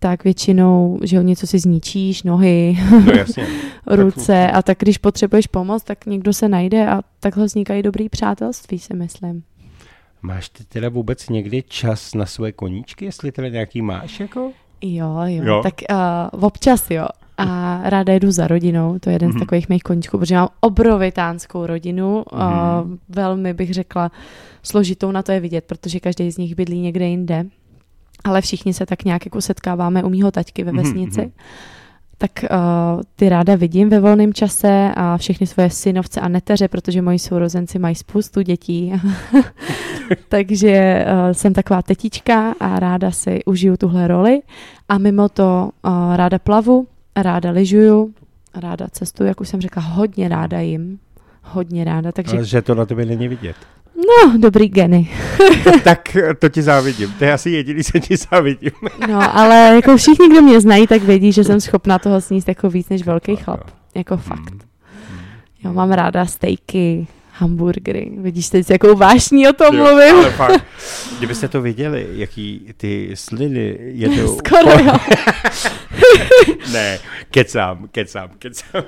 [0.03, 3.05] tak většinou, že jo, něco si zničíš, nohy, mhm.
[3.05, 3.47] No jasně.
[3.87, 8.79] ruce a tak když potřebuješ pomoc, tak někdo se najde a takhle vznikají dobrý přátelství,
[8.79, 9.43] si myslím.
[10.21, 14.51] Máš ty teda vůbec někdy čas na svoje koníčky, jestli teda nějaký máš, jako?
[14.81, 15.59] Jo, jo, Jo?
[15.63, 15.73] tak
[16.33, 17.07] uh, občas jo.
[17.37, 19.37] A ráda jedu za rodinou, to je jeden Mhm.
[19.37, 22.41] z takových mých koníčků, protože mám obrovitánskou rodinu, Mhm.
[22.41, 24.11] uh, velmi bych řekla
[24.63, 27.45] složitou na to je vidět, protože každý z nich bydlí někde jinde,
[28.23, 31.21] ale všichni se tak nějak jako setkáváme u mýho taťky ve Mhm, vesnici.
[31.21, 31.31] mhm.
[32.17, 37.01] Tak uh, ty ráda vidím ve volném čase a všechny svoje synovce a neteře, protože
[37.01, 38.93] moji sourozenci mají spoustu dětí.
[40.29, 44.41] Takže uh, jsem taková tetička a ráda si užiju tuhle roli.
[44.89, 48.13] A mimo to uh, ráda plavu, ráda lyžuju,
[48.55, 50.99] ráda cestuju, jak už jsem řekla, hodně ráda jim.
[51.43, 53.55] Hodně ráda, takže Ale že to na tebe není vidět.
[54.07, 55.09] No, dobrý geny.
[55.83, 57.13] tak to ti závidím.
[57.19, 58.71] To je asi jediný, co ti závidím.
[59.07, 62.69] No, ale jako všichni, kdo mě znají, tak vědí, že jsem schopná toho sníst jako
[62.69, 63.61] víc než velký chlap.
[63.95, 64.51] Jako fakt.
[64.51, 64.59] Mm.
[65.63, 67.07] Jo, mám ráda stejky,
[67.41, 68.11] hamburgery.
[68.17, 70.15] Vidíš teď, s jakou vášní o tom Jo, mluvím?
[70.15, 70.65] Ale fakt,
[71.17, 74.37] kdybyste to viděli, jaký ty sliny jedou.
[74.45, 74.93] Skoro jo.
[76.73, 76.99] ne,
[77.31, 78.83] kecám, kecám, kecám.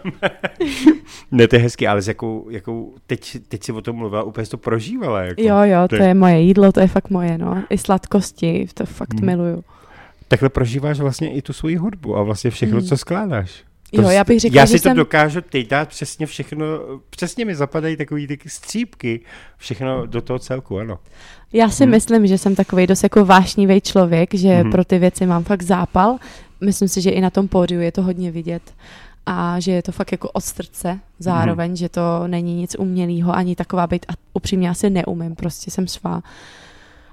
[1.31, 4.45] ne, to je hezky, ale s jakou, jakou teď, teď si o tom mluvila, úplně
[4.45, 5.21] jsi to prožívala.
[5.21, 5.41] Jako.
[5.41, 7.63] Jo, jo, to je moje jídlo, to je fakt moje, no.
[7.69, 9.25] I sladkosti, to fakt Hmm.
[9.25, 9.63] miluju.
[10.27, 12.87] Takhle prožíváš vlastně i tu svoji hudbu a vlastně všechno, Hmm.
[12.87, 13.63] co skládáš.
[13.93, 16.65] Jo, já bych řekla, já že si to jsem- dokážu teď dát přesně všechno,
[17.09, 19.19] přesně mi zapadají takový ty střípky,
[19.57, 20.99] všechno do toho celku, ano.
[21.53, 21.91] Já si Hmm.
[21.91, 24.71] myslím, že jsem takový dost jako vášnivý člověk, že Mhm.
[24.71, 26.17] pro ty věci mám fakt zápal.
[26.61, 28.61] Myslím si, že i na tom pódiu je to hodně vidět
[29.25, 31.75] a že je to fakt jako od srdce zároveň, Mhm.
[31.77, 36.21] že to není nic umělého, ani taková být a upřímně asi neumím, prostě jsem svá.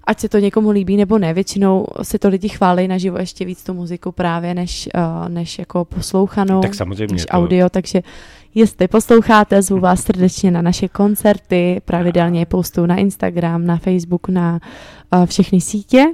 [0.05, 3.65] Ať se to někomu líbí nebo ne, většinou si to lidi chválí naživo ještě víc
[3.65, 7.13] tu muziku právě, než, uh, než jako poslouchanou, Tak samozřejmě.
[7.13, 8.03] než to- audio, takže
[8.55, 14.29] jestli posloucháte, zvu vás srdečně na naše koncerty, pravidelně je postuju na Instagram, na Facebook,
[14.29, 14.61] na
[15.15, 16.07] uh, všechny sítě.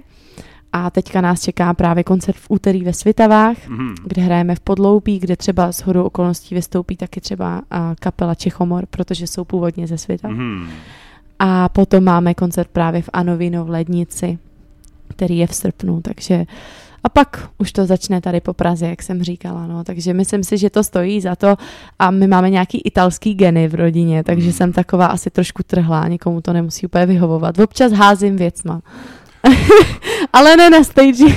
[0.72, 3.94] A teďka nás čeká právě koncert v úterý ve Svitavách, Mhm.
[4.06, 7.60] kde hrajeme v Podloupí, kde třeba s hodou okolností vystoupí taky třeba uh,
[8.00, 10.30] kapela Čechomor, protože jsou původně ze Svitav.
[10.30, 10.68] Mhm.
[11.38, 14.38] A potom máme koncert právě v Anovino v Lednici,
[15.08, 16.44] který je v srpnu, takže
[17.04, 20.58] a pak už to začne tady po Praze, jak jsem říkala, no, takže myslím si,
[20.58, 21.56] že to stojí za to
[21.98, 26.40] a my máme nějaký italský geny v rodině, takže jsem taková asi trošku trhlá, nikomu
[26.40, 27.58] to nemusí úplně vyhovovat.
[27.58, 28.82] Občas házím věcma.
[30.32, 31.24] Ale ne na stage.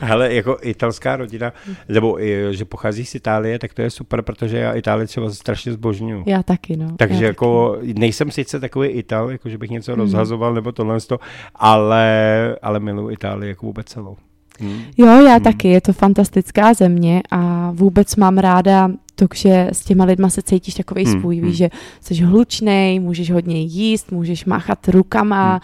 [0.00, 1.52] Hele, jako italská rodina,
[1.88, 2.18] nebo
[2.50, 6.24] že pochází z Itálie, tak to je super, protože já Itálii třeba strašně zbožňuju.
[6.26, 6.88] Já taky, no.
[6.96, 10.00] Takže já jako nejsem sice takový Ital, jako že bych něco Mhm.
[10.00, 11.18] rozhazoval nebo tohle, to,
[11.54, 14.16] ale, ale miluji Itálii jako vůbec celou.
[14.60, 14.80] Hmm.
[14.96, 15.42] Jo, já Hmm.
[15.42, 20.42] taky, je to fantastická země a vůbec mám ráda to, že s těma lidma se
[20.42, 21.46] cítíš takový Hmm, svůj, hmm.
[21.46, 25.60] víš, že jsi hlučnej, můžeš hodně jíst, můžeš máchat rukama,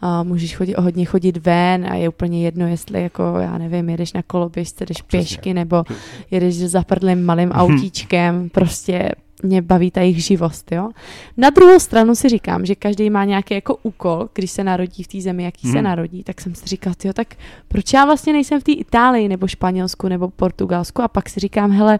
[0.00, 4.12] a můžeš chodit, hodně chodit ven a je úplně jedno, jestli jako, já nevím, jedeš
[4.12, 5.84] na koloběžce, jdeš pěšky nebo
[6.30, 9.10] jedeš za prdlým malým autíčkem, prostě
[9.42, 10.90] mě baví ta jejich živost, jo.
[11.36, 15.08] Na druhou stranu si říkám, že každý má nějaký jako úkol, když se narodí v
[15.08, 15.84] té zemi, jaký se Hmm.
[15.84, 17.26] narodí, tak jsem si říkal, jo, tak
[17.68, 21.70] proč já vlastně nejsem v té Itálii nebo Španělsku nebo Portugalsku a pak si říkám,
[21.70, 21.98] hele,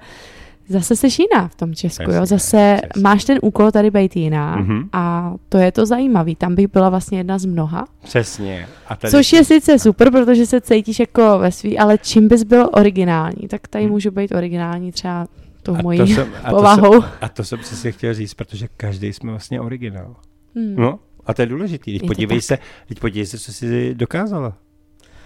[0.68, 4.88] zase seš jiná v tom Česku, jo, zase máš ten úkol tady být jiná Mhm.
[4.92, 8.66] a to je to zajímavý, tam bych byla vlastně jedna z mnoha, Přesně.
[8.88, 12.42] A tady což je sice super, protože se cítíš jako ve svý, ale čím bys
[12.42, 15.26] byl originální, tak tady můžu být originální třeba
[15.62, 17.00] tou a mojí to jsem, a to povahou.
[17.02, 20.16] jsem, a to jsem přesně chtěl říct, protože každý jsme vlastně originál.
[20.56, 20.76] Hmm.
[20.76, 21.84] No, a to je důležitý.
[21.84, 22.58] Teď Je to podívej se,
[22.88, 24.56] teď podívej se, co jsi dokázala.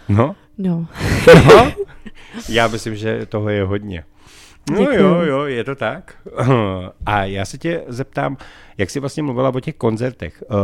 [0.08, 0.86] No, No.
[1.48, 1.72] no.
[2.48, 4.04] Já myslím, že toho je hodně.
[4.70, 6.14] No jo, jo, je to tak.
[7.06, 8.36] A já se tě zeptám,
[8.78, 10.44] jak jsi vlastně mluvila o těch koncertech.
[10.50, 10.56] Uh,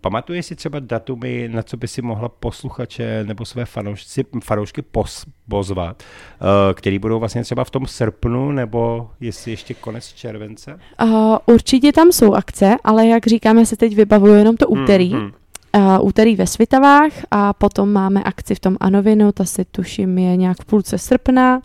[0.00, 5.24] pamatuješ si třeba datumy, na co by si mohla posluchače nebo své fanoušci, fanoušky pos,
[5.48, 6.02] pozvat,
[6.40, 10.78] uh, který budou vlastně třeba v tom srpnu, nebo jestli ještě konec července?
[11.02, 15.12] Uh, určitě tam jsou akce, ale jak říkám, já se teď vybavuju jenom to úterý.
[15.12, 15.32] Hmm, hmm.
[15.76, 20.36] Uh, úterý ve Svitavách a potom máme akci v tom Anovinu, ta si tuším je
[20.36, 21.60] nějak v půlce srpna.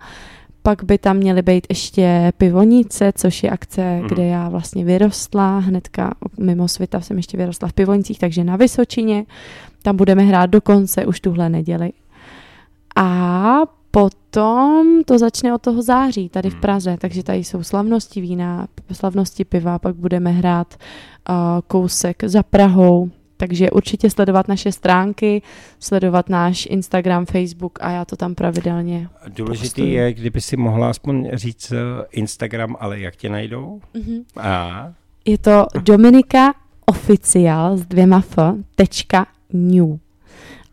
[0.63, 4.07] Pak by tam měly být ještě Pivonice, což je akce, Mhm.
[4.07, 5.59] kde já vlastně vyrostla.
[5.59, 9.25] Hnedka mimo Svitav jsem ještě vyrostla v Pivonicích, takže na Vysočině.
[9.83, 11.91] Tam budeme hrát do konce už tuhle neděli.
[12.95, 13.59] A
[13.91, 16.61] potom to začne od toho září tady v Mhm.
[16.61, 20.75] Praze, takže tady jsou slavnosti vína, slavnosti piva, pak budeme hrát
[21.29, 21.35] uh,
[21.67, 23.09] kousek za Prahou,
[23.41, 25.41] takže určitě sledovat naše stránky,
[25.79, 29.09] sledovat náš Instagram, Facebook a já to tam pravidelně.
[29.27, 29.87] Důležitý postuju.
[29.87, 33.81] je, kdyby si mohla aspoň říct eh, Instagram, ale jak tě najdou?
[33.93, 34.21] Mhm.
[34.37, 34.87] A
[35.25, 36.53] Je to Dominika
[36.85, 38.37] Oficial s dvěma f,
[38.75, 39.97] tečka new.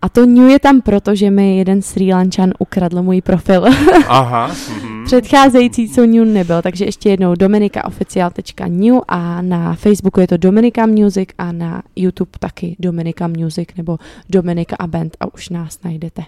[0.03, 3.65] A to new je tam proto, že mi jeden Sri Lančan ukradl můj profil.
[4.09, 4.47] Aha.
[4.83, 4.98] mhm.
[5.09, 11.29] Předcházející, co new nebyl, takže ještě jednou dominikaoficial.new a na Facebooku je to Dominika Music
[11.39, 13.99] a na YouTube taky Dominika Music nebo
[14.29, 16.23] Dominika a Band a už nás najdete.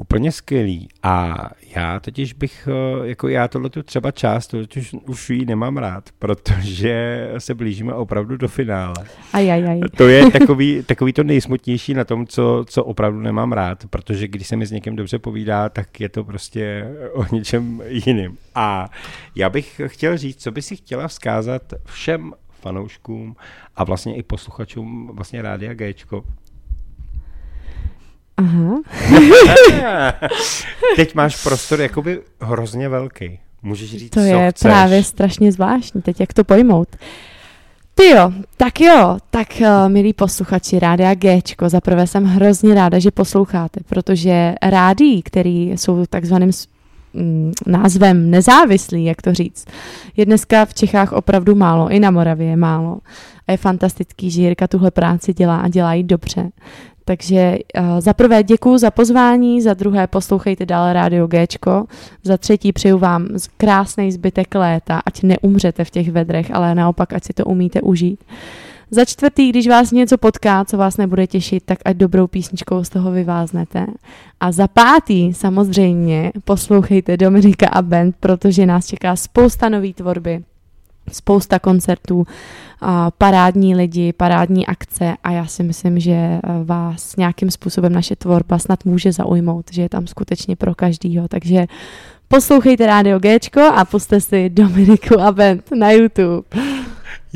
[0.00, 0.88] Úplně skvělý.
[1.02, 1.36] A
[1.76, 6.04] já totiž bych, eh, jako já tohle tu třeba část, totiž už ji nemám rád,
[6.18, 8.94] protože se blížíme opravdu do finále.
[9.32, 9.80] Ajajaj.
[9.96, 14.46] To je takový, takový to nejsmutnější na tom, co, co opravdu nemám rád, protože když
[14.46, 18.36] se mi s někým dobře povídá, tak je to prostě o něčem jiným.
[18.54, 18.88] A
[19.34, 23.36] já bych chtěl říct, co by si chtěla vzkázat všem fanouškům
[23.76, 26.24] a vlastně i posluchačům vlastně Rádia Gčko.
[28.40, 28.80] Aha.
[30.96, 33.38] Teď máš prostor jakoby hrozně velký.
[33.62, 34.62] Můžeš říct, To co je chceš.
[34.62, 36.88] právě strašně zvláštní teď, jak to pojmout.
[37.94, 43.10] Ty jo, tak jo, tak uh, milí posluchači Rádia Gčko, zaprvé jsem hrozně ráda, že
[43.10, 46.50] posloucháte, protože rádí, který jsou takzvaným
[47.14, 49.66] mm, názvem nezávislý, jak to říct,
[50.16, 52.98] je dneska v Čechách opravdu málo, i na Moravě je málo.
[53.48, 56.50] A je fantastický, že Jirka tuhle práci dělá a dělá ji dobře.
[57.04, 61.86] Takže uh, za prvé děkuji za pozvání, za druhé poslouchejte dál Rádio Gčko,
[62.22, 67.24] za třetí přeju vám krásný zbytek léta, ať neumřete v těch vedrech, ale naopak, ať
[67.24, 68.24] si to umíte užít.
[68.92, 72.88] Za čtvrtý, když vás něco potká, co vás nebude těšit, tak ať dobrou písničkou z
[72.88, 73.86] toho vyváznete.
[74.40, 80.42] A za pátý, samozřejmě, poslouchejte Dominika a Band, protože nás čeká spousta nový tvorby,
[81.12, 82.26] spousta koncertů,
[83.18, 88.58] parádní lidi, parádní akce a já si myslím, že eh, vás nějakým způsobem naše tvorba
[88.58, 91.66] snad může zaujmout, že je tam skutečně pro každýho, takže
[92.28, 96.48] poslouchejte Rádio Gčko a puste si Dominiku a Bent na YouTube.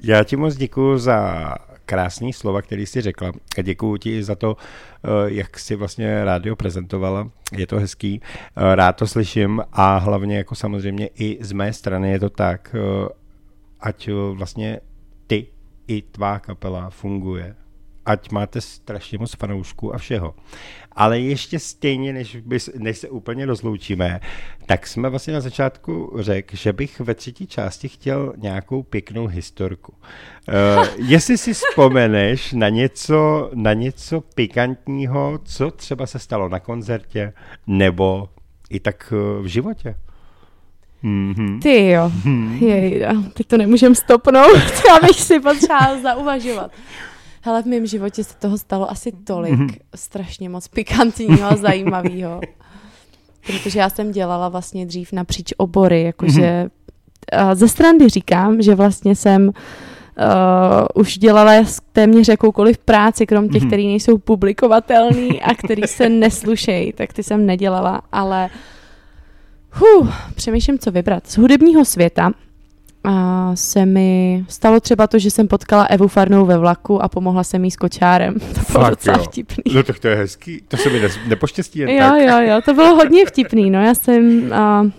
[0.02, 1.54] Já ti moc děkuji za
[1.86, 3.32] krásný slova, který jsi řekla.
[3.58, 7.30] A děkuji ti za to, eh, jak jsi vlastně rádio prezentovala.
[7.52, 8.20] Je to hezký,
[8.56, 12.76] eh, rád to slyším a hlavně jako samozřejmě i z mé strany je to tak,
[13.85, 14.80] ať vlastně
[15.26, 15.47] ty
[15.87, 17.57] i tvá kapela funguje.
[18.07, 20.35] Ať máte strašně moc fanoušků a všeho.
[20.93, 24.20] Ale ještě stejně, než, bys, než se úplně rozloučíme,
[24.66, 29.93] tak jsme vlastně na začátku řekl, že bych ve třetí části chtěl nějakou pěknou historku.
[29.93, 37.32] Uh, jestli si vzpomeneš na něco, na něco pikantního, co třeba se stalo na koncertě,
[37.66, 38.28] nebo
[38.70, 39.95] i tak eh, v životě.
[41.05, 41.61] Mm-hmm.
[41.61, 42.62] Ty jo, mm-hmm.
[42.62, 44.57] jejda, teď to nemůžem stopnout,
[44.88, 46.70] já bych si potřebovala zauvažovat.
[47.42, 49.76] Hele, v mém životě se toho stalo asi tolik, mm-hmm.
[49.94, 52.40] strašně moc pikantního a zajímavého.
[53.46, 56.68] Protože já jsem dělala vlastně dřív napříč obory, jakože
[57.32, 57.55] mm-hmm.
[57.55, 59.52] ze strany říkám, že vlastně jsem uh,
[60.94, 61.52] už dělala
[61.92, 63.66] téměř jakoukoliv práci, krom těch, mm-hmm.
[63.66, 68.50] které nejsou publikovatelné a které se neslušejí, tak ty jsem nedělala, ale uh,
[69.75, 71.27] Huh, přemýšlím, co vybrat.
[71.27, 72.33] Z hudebního světa
[73.05, 77.45] a se mi stalo třeba to, že jsem potkala Evu Farnou ve vlaku a pomohla
[77.45, 78.35] jsem jí s kočárem.
[78.55, 79.25] To bylo Fakt, docela jo.
[79.25, 79.75] vtipný.
[79.75, 82.20] No tak to je hezký, to se mi ne, nepoštěstí jen jo, tak.
[82.20, 84.53] Jo, jo, to bylo hodně vtipný, no já jsem...
[84.53, 84.91] Uh,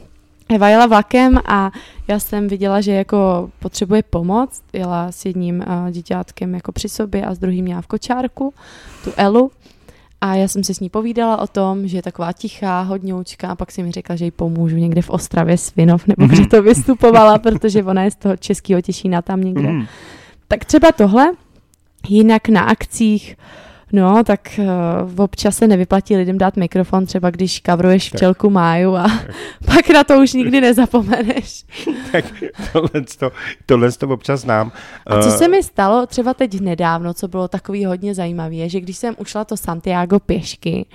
[0.49, 1.71] Eva jela vlakem a
[2.07, 4.61] já jsem viděla, že jako potřebuje pomoc.
[4.73, 8.53] Jela s jedním uh, dítětkem jako při sobě a s druhým měla v kočárku,
[9.03, 9.51] tu Elu.
[10.21, 13.55] A já jsem si s ní povídala o tom, že je taková tichá, hodňoučka a
[13.55, 17.37] pak si mi řekla, že jí pomůžu někde v Ostravě Svinov, nebo kde to vystupovala,
[17.37, 19.71] protože ona je z toho českého Těšína tam někde.
[19.71, 19.85] Mm.
[20.47, 21.31] Tak třeba tohle,
[22.09, 23.35] jinak na akcích
[23.91, 29.03] No, tak uh, občas se nevyplatí lidem dát mikrofon, třeba když kavruješ včelku máju a
[29.03, 29.35] tak.
[29.65, 31.65] pak na to už nikdy nezapomeneš.
[32.11, 32.25] tak
[32.73, 33.31] tohle, to,
[33.65, 34.71] tohle to občas znám.
[35.05, 38.69] A co eh, se mi stalo třeba teď nedávno, co bylo takový hodně zajímavé, je,
[38.69, 40.85] že když jsem ušla to Santiago pěšky,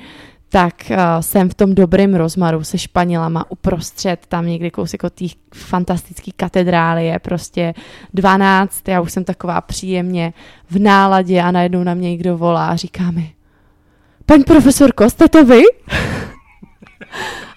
[0.52, 5.24] tak uh, jsem v tom dobrém rozmaru se Španělama uprostřed, tam někdy kousek od té
[5.54, 7.74] fantastické katedrály je prostě
[8.14, 10.32] 12, já už jsem taková příjemně
[10.70, 13.34] v náladě a najednou na mě někdo volá a říká mi,
[14.26, 15.62] paní profesorko, jste to vy?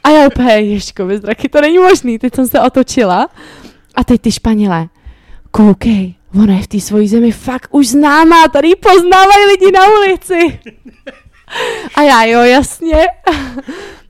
[0.04, 3.30] a já úplně, ježko, zraky, to není možný, teď jsem se otočila
[3.96, 4.88] a teď ty Španělé,
[5.52, 10.60] koukej, ona je v té svojí zemi fakt už známá, tady poznávají lidi na ulici.
[11.96, 13.08] A já, jo, jasně.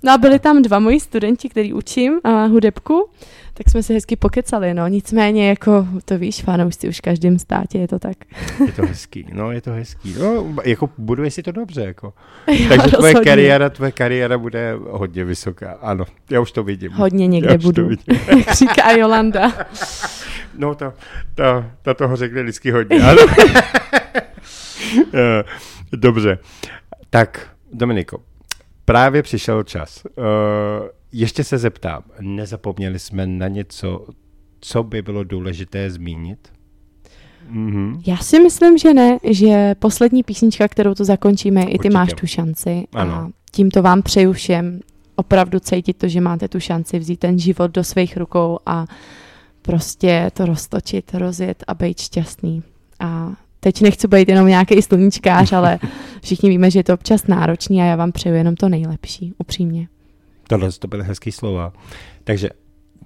[0.03, 3.09] No a byli tam dva moji studenti, který učím uh, hudebku,
[3.53, 4.87] tak jsme se hezky pokecali, no.
[4.87, 8.17] Nicméně, jako, to víš, fanoušci už v každém státě, je to tak.
[8.65, 10.15] Je to hezký, no, je to hezký.
[10.19, 12.13] No, jako buduje si to dobře, jako.
[12.47, 16.91] Jo, Takže tvoje kariéra, tvoje kariéra bude hodně vysoká, ano, já už to vidím.
[16.91, 17.89] Hodně někde budu,
[18.37, 19.51] jak říká Jolanda.
[20.57, 20.93] No, ta,
[21.35, 23.21] ta, ta toho řekne vždycky hodně, ano.
[25.13, 25.43] Eh,
[25.91, 26.37] dobře.
[27.13, 28.17] Tak, Dominiko,
[28.85, 30.03] právě přišel čas.
[30.05, 30.23] Uh,
[31.11, 34.05] ještě se zeptám, nezapomněli jsme na něco,
[34.59, 36.53] co by bylo důležité zmínit?
[37.51, 38.01] Mm-hmm.
[38.05, 41.75] Já si myslím, že ne, že poslední písnička, kterou to zakončíme, Určitě.
[41.75, 42.87] i ty máš tu šanci.
[42.93, 43.13] Ano.
[43.13, 44.79] A tímto vám přeju všem
[45.15, 48.85] opravdu cítit to, že máte tu šanci vzít ten život do svých rukou a
[49.61, 52.63] prostě to roztočit, rozjet a být šťastný.
[52.99, 53.33] A
[53.63, 55.79] teď nechci být jenom nějaký sluníčkář, ale
[56.21, 59.87] všichni víme, že je to občas náročný a já vám přeju jenom to nejlepší, upřímně.
[60.47, 61.73] Tohle to byly hezký slova.
[62.23, 62.49] Takže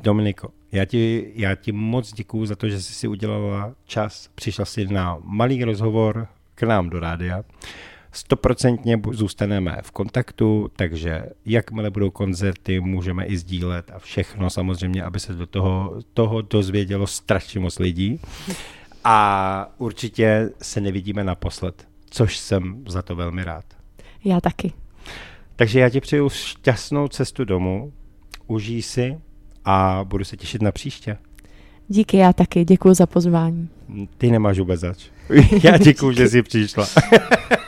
[0.03, 4.65] Dominiko, já ti, já ti moc děkuju za to, že jsi si udělala čas, přišla
[4.65, 7.43] si na malý rozhovor k nám do rádia.
[8.11, 15.19] Stoprocentně zůstaneme v kontaktu, takže jakmile budou koncerty, můžeme i sdílet a všechno samozřejmě, aby
[15.19, 18.19] se do toho, toho dozvědělo strašně moc lidí.
[19.03, 23.65] A určitě se nevidíme naposled, což jsem za to velmi rád.
[24.23, 24.73] Já taky.
[25.55, 27.93] Takže já ti přeju šťastnou cestu domů,
[28.47, 29.17] užij si
[29.65, 31.17] a budu se těšit na příště.
[31.87, 32.65] Díky, já taky.
[32.65, 33.69] Děkuji za pozvání.
[34.17, 35.05] Ty nemáš vůbec zač.
[35.63, 36.87] Já děkuju, že jsi přišla.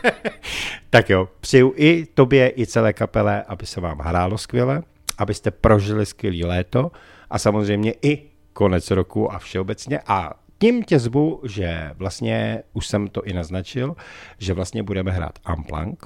[0.89, 4.83] tak jo, přeju i tobě, i celé kapele, aby se vám hrálo skvěle,
[5.17, 6.91] abyste prožili skvělý léto
[7.29, 8.21] a samozřejmě i
[8.53, 9.99] konec roku a všeobecně.
[10.07, 13.95] A tím tě zvu, že vlastně už jsem to i naznačil,
[14.37, 16.05] že vlastně budeme hrát Amplank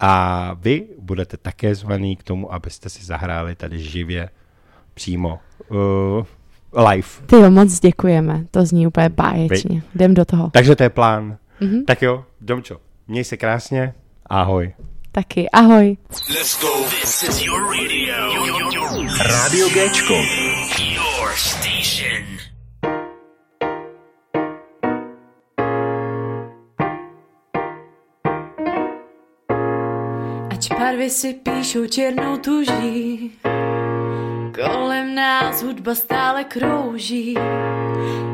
[0.00, 4.28] a vy budete také zvaný k tomu, abyste si zahráli tady živě
[4.94, 5.38] přímo
[5.68, 7.08] uh, live.
[7.26, 8.46] Ty jo, moc děkujeme.
[8.50, 9.82] To zní úplně báječně.
[9.94, 10.50] Jdem do toho.
[10.50, 11.36] Takže to je plán.
[11.60, 11.84] Mhm.
[11.84, 12.76] Tak jo, Domčo,
[13.08, 13.94] měj se krásně,
[14.26, 14.72] ahoj.
[15.12, 15.50] Taky.
[15.50, 15.96] Ahoj.
[16.28, 16.68] Let's go.
[16.90, 18.16] This is your radio.
[19.18, 20.14] Radio Géčko.
[20.14, 22.53] Your station.
[30.54, 33.34] Ať barvy si píšou černou tuží,
[34.54, 37.34] kolem nás hudba stále krouží.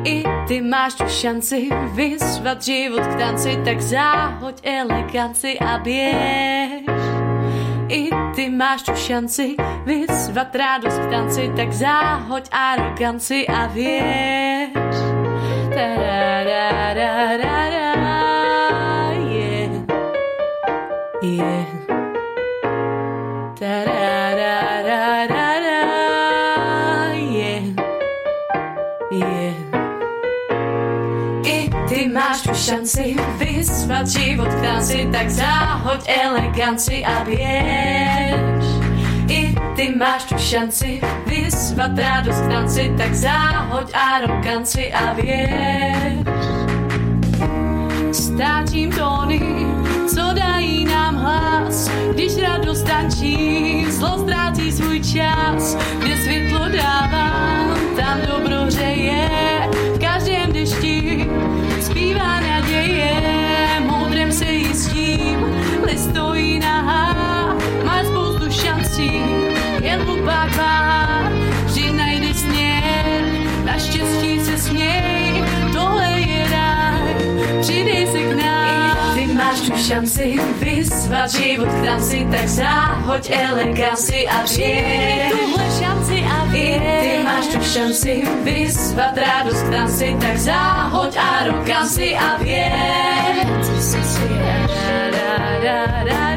[0.04, 6.84] I ty máš tu šanci vyzvat život k tanci, tak záhoď eleganci a běž.
[7.88, 9.56] I ty máš tu šanci
[9.88, 15.00] vyzvat rádost k tanci, tak záhoď aroganci a věř.
[15.72, 17.59] Ta-da-da-da-da-da, yeah.
[32.70, 34.62] Šanci vyzvat život k
[35.12, 38.64] tak záhoď eleganci a běž.
[39.28, 46.46] I ty máš tu šanci vyzvat radost k tak záhoď aroganci a věř.
[48.12, 49.40] Ztrácím tóny,
[50.14, 57.30] co dají nám hlas, když radost tančí, zlo ztrácí svůj čas, kde světlo dává,
[57.96, 59.28] tam dobro hřeje,
[59.94, 61.28] v každém dešti
[61.80, 62.49] zpívá
[62.90, 65.44] naděje, moudrem se jistím,
[65.82, 67.14] list stojí nahá,
[67.84, 69.22] má spoustu šancí,
[69.82, 71.30] jen hlupák váhá,
[71.64, 73.22] vždy najde směr,
[73.64, 77.14] naštěstí se směj, tohle je ráj,
[77.60, 79.14] přidej se k nám.
[79.14, 85.69] Ty máš tu šanci vyzvat život k tanci, tak záhoď eleganci a přijď.
[87.00, 93.46] Ty máš tu šanci vyzvat radost k tanci, tak záhoď aroganci a věř.
[95.12, 96.29] Da, da, da, da,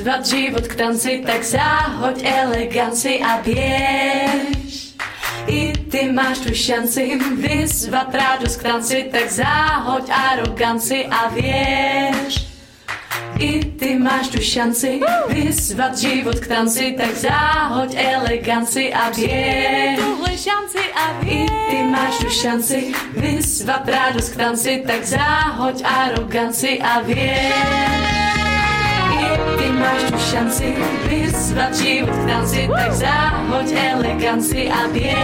[0.00, 4.94] vyzvat život k tanci, tak záhoď eleganci a běž.
[5.46, 12.48] I ty máš tu šanci vyzvat radost k tanci, tak záhoď aroganci a věř.
[13.38, 19.98] I ty máš tu šanci vyzvat život k tanci, tak záhoď eleganci a běž.
[19.98, 21.32] Tuhle šanci a běž.
[21.32, 27.99] I ty máš tu šanci vyzvat radost k tanci, tak záhoď aroganci a věř.
[29.80, 30.76] Máš tu šanci
[31.08, 35.16] vyzvat život k tanci, tak záhoď eleganci a běž.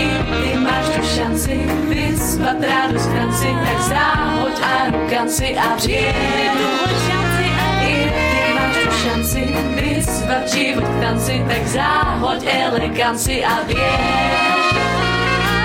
[0.00, 0.08] I
[0.42, 5.76] ty máš tu šanci vyzvat radost k tanci, tak záhoď aroganci a
[8.74, 14.80] tu šanci vyzvat život k tanci, tak záhoď eleganci a běž.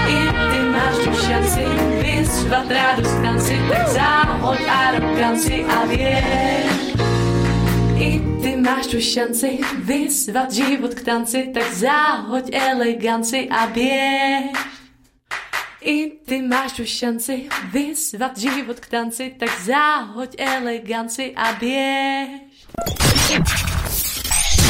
[0.07, 0.20] I
[0.51, 1.63] ty máš tu šanci
[2.01, 6.74] vyzvat radost k tak záhoď aroganci a věř.
[7.98, 14.58] I ty máš tu šanci vyzvat život k tanci, tak záhoď eleganci a běž.
[15.82, 22.68] I ty máš tu šanci vyzvat život k tanci, tak záhoď eleganci a běž.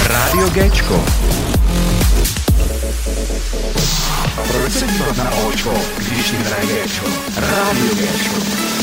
[0.07, 1.05] Radio Géčko.
[4.47, 7.05] Proč se dívat na Očko, když ti hraje Géčko?
[7.35, 8.74] Rádio Géčko.